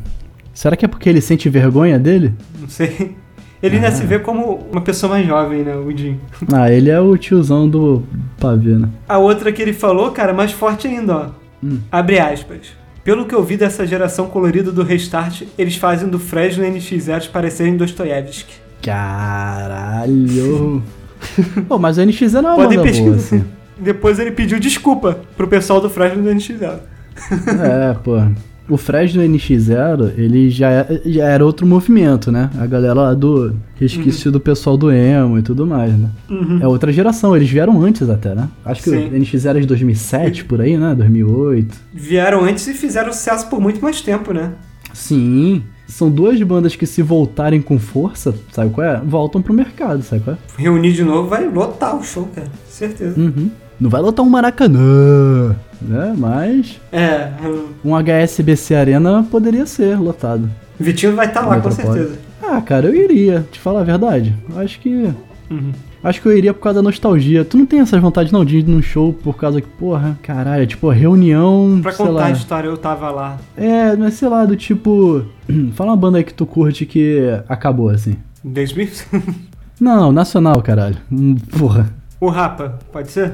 [0.51, 2.34] Será que é porque ele sente vergonha dele?
[2.59, 3.15] Não sei.
[3.61, 6.20] Ele ainda se vê como uma pessoa mais jovem, né, o Dinho.
[6.51, 8.01] Ah, ele é o tiozão do
[8.39, 8.89] pavê, né?
[9.07, 11.26] A outra que ele falou, cara, mais forte ainda, ó.
[11.63, 11.78] Hum.
[11.91, 12.76] Abre aspas.
[13.03, 17.78] Pelo que eu vi dessa geração colorida do Restart, eles fazem do Fresno NX0 parecerem
[17.78, 18.55] Dostoiévski.
[18.82, 20.82] Caralho.
[21.70, 23.38] Pô, mas o NX é uma Podem banda boa, pesquisar.
[23.38, 23.45] assim.
[23.82, 26.79] Depois ele pediu desculpa pro pessoal do Fresno do NX0.
[27.61, 28.17] É, pô.
[28.69, 32.49] O Fresno NX0, ele já, é- já era outro movimento, né?
[32.57, 36.09] A galera lá do resquício do pessoal do emo e tudo mais, né?
[36.61, 38.47] É outra geração, eles vieram antes até, né?
[38.63, 39.07] Acho que Sim.
[39.07, 40.95] o NX0 é de 2007, por aí, né?
[40.95, 41.75] 2008.
[41.93, 44.53] Vieram antes e fizeram sucesso por muito mais tempo, né?
[44.93, 49.01] Sim, são duas bandas que se voltarem com força, sabe qual é?
[49.03, 50.61] Voltam pro mercado, sabe qual é?
[50.61, 52.47] Reunir de novo vai lotar o show, cara.
[52.69, 53.19] Certeza.
[53.19, 53.51] Uhum.
[53.82, 56.13] Não vai lotar um Maracanã, né?
[56.15, 57.29] Mas É,
[57.84, 60.47] um HSBC Arena poderia ser lotado.
[60.79, 62.19] o Vitinho vai estar lá, com certeza.
[62.43, 64.36] Ah, cara, eu iria, te falar a verdade.
[64.55, 65.09] Acho que.
[65.49, 65.71] Uhum.
[66.03, 67.43] Acho que eu iria por causa da nostalgia.
[67.43, 70.65] Tu não tem essas vontades não de ir num show por causa que, porra, caralho,
[70.67, 71.79] tipo, reunião.
[71.82, 72.25] Pra sei contar lá.
[72.27, 73.38] a história, eu tava lá.
[73.57, 75.23] É, mas sei lá, do tipo.
[75.73, 77.19] Fala uma banda aí que tu curte que
[77.49, 78.15] acabou, assim.
[78.45, 78.89] Em 2000.
[79.79, 80.97] Não, não, nacional, caralho.
[81.11, 81.89] Hum, Porra.
[82.22, 83.34] O Rapa, pode ser?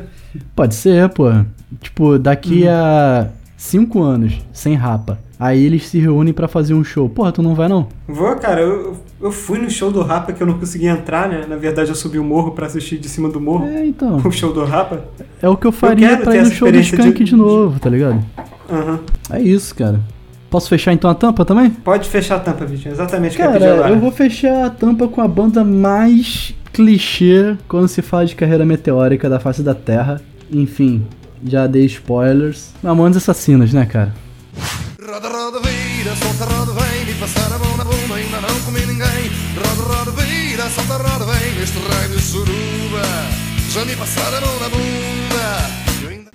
[0.56, 1.46] Pode ser, porra.
[1.82, 2.70] Tipo, daqui Uhum.
[2.72, 5.20] a cinco anos, sem rapa.
[5.40, 7.08] Aí eles se reúnem pra fazer um show.
[7.08, 7.88] Porra, tu não vai não?
[8.08, 11.46] Vou, cara, eu, eu fui no show do Rapa que eu não consegui entrar, né?
[11.48, 13.68] Na verdade, eu subi o morro pra assistir de cima do morro.
[13.68, 14.18] É, então.
[14.26, 15.04] O show do Rapa.
[15.40, 17.80] É o que eu faria quero pra ir no show do Skank de- de, novo,
[17.80, 18.20] tá ligado?
[18.68, 19.00] Aham.
[19.30, 20.00] É isso, cara.
[20.50, 21.70] Posso fechar então a tampa também?
[21.70, 22.94] Pode fechar a tampa, Vitinho.
[22.94, 23.90] Exatamente o que eu pedi agora.
[23.90, 28.66] eu vou fechar a tampa com a banda mais clichê quando se fala de carreira
[28.66, 30.22] meteórica da face da Terra.
[30.52, 31.06] Enfim,
[31.46, 32.72] já dei spoilers.
[32.82, 34.14] Mamonas Assassinas, né, cara?
[35.02, 39.32] Roda, roda, vira, solta, roda, vem passar a mão na bunda, ainda não comi ninguém
[39.56, 43.02] Roda, roda, vira, solta, roda, vem Neste raio de suruba
[43.72, 46.32] Já me passaram a mão na bunda ainda...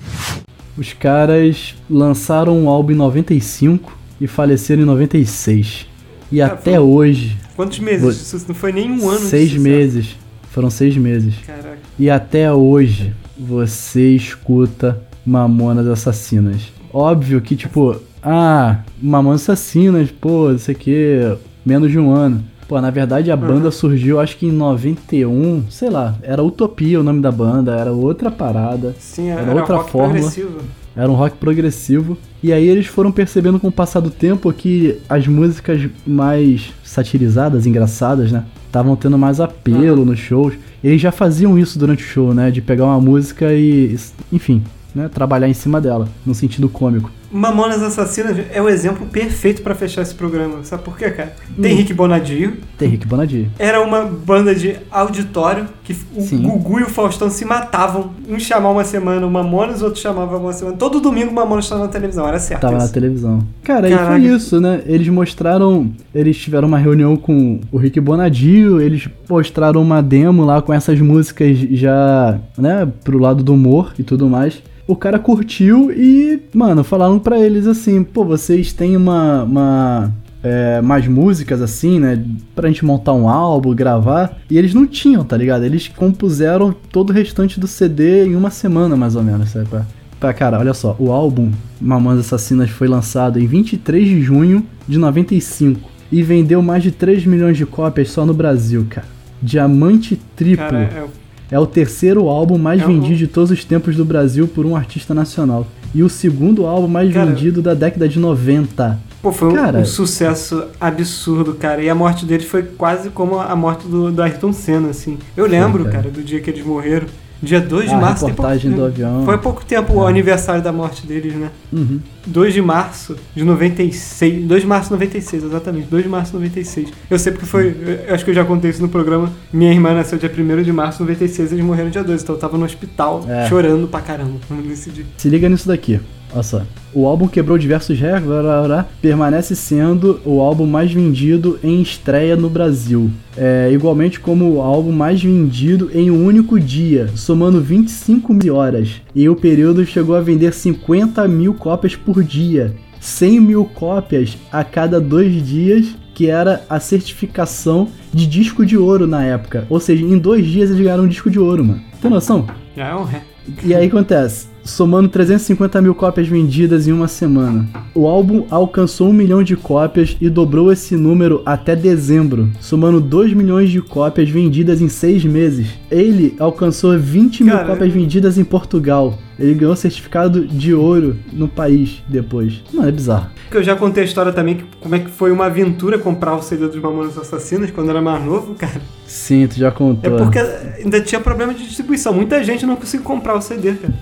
[0.77, 5.87] Os caras lançaram um álbum em 95 e faleceram em 96.
[6.33, 8.01] E Cara, até foi- hoje, Quantos meses?
[8.03, 10.17] Vou- Isso não foi nem um ano seis meses.
[10.53, 11.35] Foram seis meses.
[11.47, 11.79] Caraca.
[11.99, 16.71] E até hoje você escuta Mamonas Assassinas.
[16.93, 22.45] Óbvio que, tipo, ah, Mamonas Assassinas, pô, não sei o que, menos de um ano.
[22.69, 27.03] Pô, na verdade a banda surgiu acho que em 91, sei lá, era Utopia o
[27.03, 30.21] nome da banda, era outra parada, Sim, Era era, outra fórmula.
[30.21, 30.59] progressivo.
[30.97, 32.17] Era um rock progressivo.
[32.43, 37.67] E aí eles foram percebendo com o passar do tempo que as músicas mais satirizadas,
[37.67, 38.45] engraçadas, né?
[38.67, 40.55] Estavam tendo mais apelo nos shows.
[40.83, 42.51] Eles já faziam isso durante o show, né?
[42.51, 43.97] De pegar uma música e,
[44.33, 44.63] enfim,
[44.95, 45.09] né?
[45.09, 47.11] Trabalhar em cima dela, no sentido cômico.
[47.33, 50.63] Mamonas Assassinas é o exemplo perfeito pra fechar esse programa.
[50.65, 51.35] Sabe por quê, cara?
[51.51, 51.63] Hum.
[51.63, 52.59] Tem Rick Bonadio.
[52.77, 53.49] Tem Rick Bonadio.
[53.59, 56.43] Era uma banda de auditório que o Sim.
[56.43, 58.11] Gugu e o Faustão se matavam.
[58.29, 60.77] Um chamava uma semana o Mamonas, o outro chamava uma semana.
[60.77, 62.93] Todo domingo o Mamonas estava na televisão, era certo Tava na isso.
[62.93, 63.39] televisão.
[63.63, 64.11] Cara, aí Caraca.
[64.13, 64.83] foi isso, né?
[64.87, 65.91] Eles mostraram.
[66.15, 71.01] Eles tiveram uma reunião com o Rick Bonadio, eles mostraram uma demo lá com essas
[71.01, 74.63] músicas já, né, pro lado do humor e tudo mais.
[74.87, 79.45] O cara curtiu e, mano, falaram pra eles assim: pô, vocês têm uma.
[79.45, 80.13] uma
[80.45, 82.21] é, mais músicas assim, né?
[82.55, 84.39] Pra gente montar um álbum, gravar.
[84.51, 85.65] E eles não tinham, tá ligado?
[85.65, 89.67] Eles compuseram todo o restante do CD em uma semana, mais ou menos, sabe?
[89.69, 89.87] Pra-
[90.19, 94.97] Pra, cara, olha só, o álbum Mamonas Assassinas foi lançado em 23 de junho de
[94.97, 95.81] 95
[96.13, 99.07] e vendeu mais de 3 milhões de cópias só no Brasil, cara.
[99.43, 100.65] Diamante triplo.
[100.65, 101.05] Cara, é,
[101.53, 104.65] É o terceiro álbum mais É um- vendido de todos os tempos do Brasil por
[104.65, 105.67] um artista nacional.
[105.95, 108.99] E o segundo álbum mais Cara- vendido da década de 90.
[109.21, 111.83] pô, foi um- Cara- um sucesso absurdo, cara.
[111.83, 115.19] E a morte deles foi quase como a morte do, do Ayrton Senna, assim.
[115.37, 115.97] Eu lembro, cara.
[115.99, 117.07] cara, do dia que eles morreram.
[117.43, 118.25] Dia 2 de A março.
[118.25, 119.25] tem pouco reportagem do avião.
[119.25, 121.51] Foi pouco tempo o aniversário da morte deles, né?
[121.73, 121.99] Uhum.
[122.27, 124.45] 2 de março de 96.
[124.47, 125.89] 2 de março de 96, exatamente.
[125.89, 126.89] 2 de março de 96.
[127.11, 127.75] Eu sei porque foi.
[128.07, 129.31] Eu acho que eu já contei isso no programa.
[129.53, 132.23] Minha irmã nasceu dia 1 de março de 96 eles morreram dia 2.
[132.23, 133.49] Então eu tava no hospital É.
[133.49, 134.35] chorando pra caramba
[134.65, 135.05] nesse dia.
[135.17, 136.01] Se liga nisso daqui.
[136.33, 136.63] Olha só.
[136.95, 141.81] O álbum quebrou diversos recordes, blá, blá, blá, permanece sendo o álbum mais vendido em
[141.81, 143.11] estreia no Brasil.
[143.37, 149.01] É, igualmente como o álbum mais vendido em um único dia, somando 25 mil horas.
[149.15, 152.75] E o período chegou a vender 50 mil cópias por dia.
[153.01, 159.07] 100 mil cópias a cada dois dias, que era a certificação de disco de ouro
[159.07, 159.67] na época.
[159.69, 161.83] Ou seja, em dois dias eles ganharam um disco de ouro, mano.
[162.01, 162.47] Tem noção?
[162.77, 163.23] É um ré.
[163.65, 167.67] E aí acontece, somando 350 mil cópias vendidas em uma semana.
[167.95, 173.33] O álbum alcançou um milhão de cópias e dobrou esse número até dezembro, somando 2
[173.35, 175.67] milhões de cópias vendidas em seis meses.
[175.91, 179.19] Ele alcançou 20 mil cópias vendidas em Portugal.
[179.39, 182.63] Ele ganhou certificado de ouro no país depois.
[182.73, 183.27] Mano, é bizarro.
[183.51, 186.43] Eu já contei a história também, que, como é que foi uma aventura comprar o
[186.43, 188.81] CD dos Mamonas Assassinas quando era mais novo, cara.
[189.07, 190.17] Sim, tu já É contou.
[190.17, 192.13] porque ainda tinha problema de distribuição.
[192.15, 193.93] Muita gente não conseguiu comprar o CD, cara.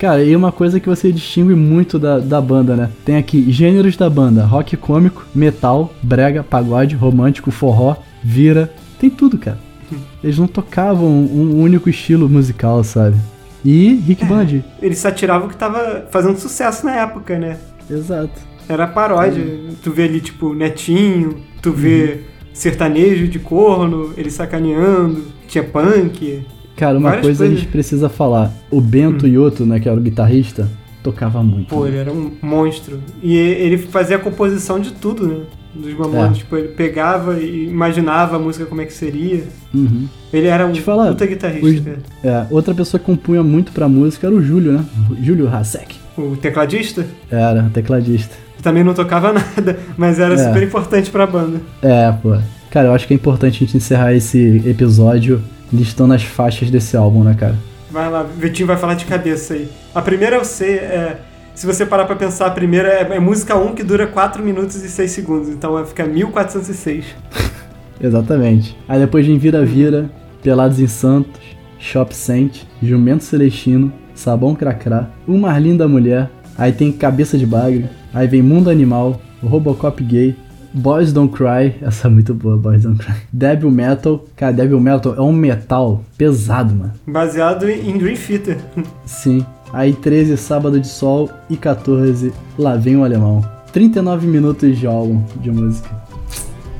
[0.00, 2.90] Cara, e uma coisa que você distingue muito da, da banda, né?
[3.04, 8.72] Tem aqui gêneros da banda: rock cômico, metal, brega, pagode, romântico, forró, vira.
[8.98, 9.58] Tem tudo, cara.
[10.24, 13.18] Eles não tocavam um único estilo musical, sabe?
[13.62, 14.62] E Rick Band.
[14.80, 17.58] Eles satiravam que tava fazendo sucesso na época, né?
[17.90, 18.40] Exato.
[18.66, 19.44] Era paródia.
[19.82, 22.20] Tu vê ali, tipo, Netinho, tu vê
[22.54, 26.42] sertanejo de corno, ele sacaneando, tinha punk.
[26.80, 27.60] Cara, uma Várias coisa a coisas.
[27.62, 28.50] gente precisa falar.
[28.70, 30.66] O Bento Ioto, né, que era o guitarrista,
[31.02, 31.68] tocava muito.
[31.68, 32.98] Pô, ele era um monstro.
[33.22, 35.40] E ele fazia a composição de tudo, né?
[35.74, 36.30] Dos mamonas.
[36.30, 36.40] É.
[36.40, 39.44] Tipo, ele pegava e imaginava a música como é que seria.
[39.74, 40.08] Uhum.
[40.32, 42.24] Ele era um falar, puta guitarrista, os-.
[42.24, 44.84] É, outra pessoa que compunha muito pra música era o Júlio, né?
[45.22, 45.96] Júlio Hasek.
[46.16, 48.34] O tecladista Era, tecladista.
[48.62, 50.38] também não tocava nada, mas era É.
[50.48, 51.60] super importante pra banda.
[51.82, 52.36] É, pô.
[52.70, 55.40] Cara, eu acho que é importante a gente encerrar esse episódio
[55.72, 57.56] listando as faixas desse álbum, né, cara?
[57.90, 59.68] Vai lá, Vitinho vai falar de cabeça aí.
[59.94, 61.18] A primeira eu sei, é,
[61.54, 64.76] se você parar pra pensar, a primeira é, é música 1 que dura 4 minutos
[64.76, 67.04] e 6 segundos, então vai ficar 1406.
[68.00, 68.76] Exatamente.
[68.88, 70.10] Aí depois vem Vira Vira,
[70.42, 71.40] Pelados em Santos,
[71.78, 78.26] Shop Sente, Jumento Celestino, Sabão Cracrá, Uma Linda Mulher, aí tem Cabeça de Bagre, aí
[78.26, 80.36] vem Mundo Animal, Robocop Gay,
[80.72, 83.14] Boys Don't Cry, essa é muito boa, Boys Don't Cry.
[83.32, 86.92] Devil Metal, cara, Devil Metal é um metal pesado, mano.
[87.06, 88.58] Baseado em Dream Theater.
[89.04, 89.44] Sim.
[89.72, 93.44] Aí 13, Sábado de Sol e 14, Lá Vem o Alemão.
[93.72, 95.88] 39 minutos de álbum de música.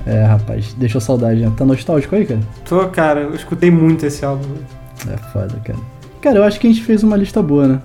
[0.07, 1.53] É, rapaz, deixou saudade, né?
[1.57, 2.41] Tá nostálgico aí, cara?
[2.68, 4.45] Tô, cara, eu escutei muito esse álbum.
[5.09, 5.78] É foda, cara.
[6.20, 7.80] Cara, eu acho que a gente fez uma lista boa, né?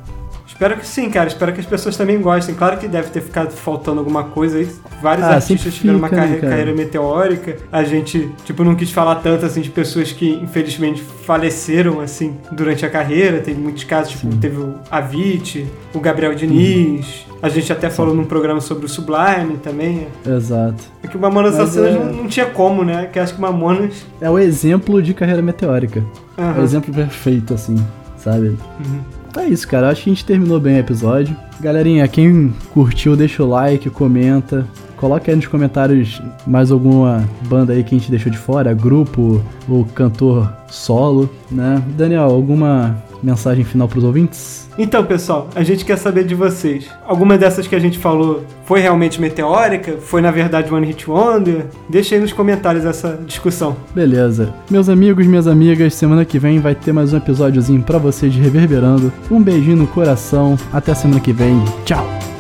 [0.56, 1.28] Espero que sim, cara.
[1.28, 2.56] Espero que as pessoas também gostem.
[2.56, 4.70] Claro que deve ter ficado faltando alguma coisa aí.
[5.02, 6.50] Vários Ah, artistas tiveram uma né, carre- cara?
[6.50, 7.58] carreira meteórica.
[7.70, 12.86] A gente, tipo, não quis falar tanto assim de pessoas que infelizmente faleceram assim durante
[12.86, 13.40] a carreira.
[13.42, 17.26] Tem muitos casos, tipo, teve o Avicii, o Gabriel Diniz.
[17.42, 20.08] A gente até falou num programa sobre o Sublime também.
[20.26, 20.82] Exato.
[21.04, 23.10] É que o Mamonas Assassinas é- não, não tinha como, né?
[23.12, 24.06] Que acho que o Mamonas.
[24.22, 26.02] É o exemplo de carreira meteórica.
[26.38, 27.76] É o exemplo perfeito, assim,
[28.18, 28.48] sabe?
[28.80, 29.02] Uhum.
[29.38, 29.90] É isso, cara.
[29.90, 31.36] Acho que a gente terminou bem o episódio.
[31.60, 34.66] Galerinha, quem curtiu, deixa o like, comenta.
[34.98, 39.44] Coloca aí nos comentários mais alguma banda aí que a gente deixou de fora, grupo
[39.68, 41.84] ou cantor solo, né?
[41.98, 42.96] Daniel, alguma
[43.26, 44.70] mensagem final pros ouvintes?
[44.78, 46.86] Então, pessoal, a gente quer saber de vocês.
[47.06, 49.98] Alguma dessas que a gente falou foi realmente meteórica?
[50.00, 51.66] Foi, na verdade, One Hit Wonder?
[51.90, 53.76] Deixa aí nos comentários essa discussão.
[53.94, 54.54] Beleza.
[54.70, 58.40] Meus amigos, minhas amigas, semana que vem vai ter mais um episódiozinho pra vocês de
[58.40, 59.12] Reverberando.
[59.32, 60.58] Um beijinho no coração.
[60.72, 61.64] Até semana que vem.
[61.86, 62.35] Tchau.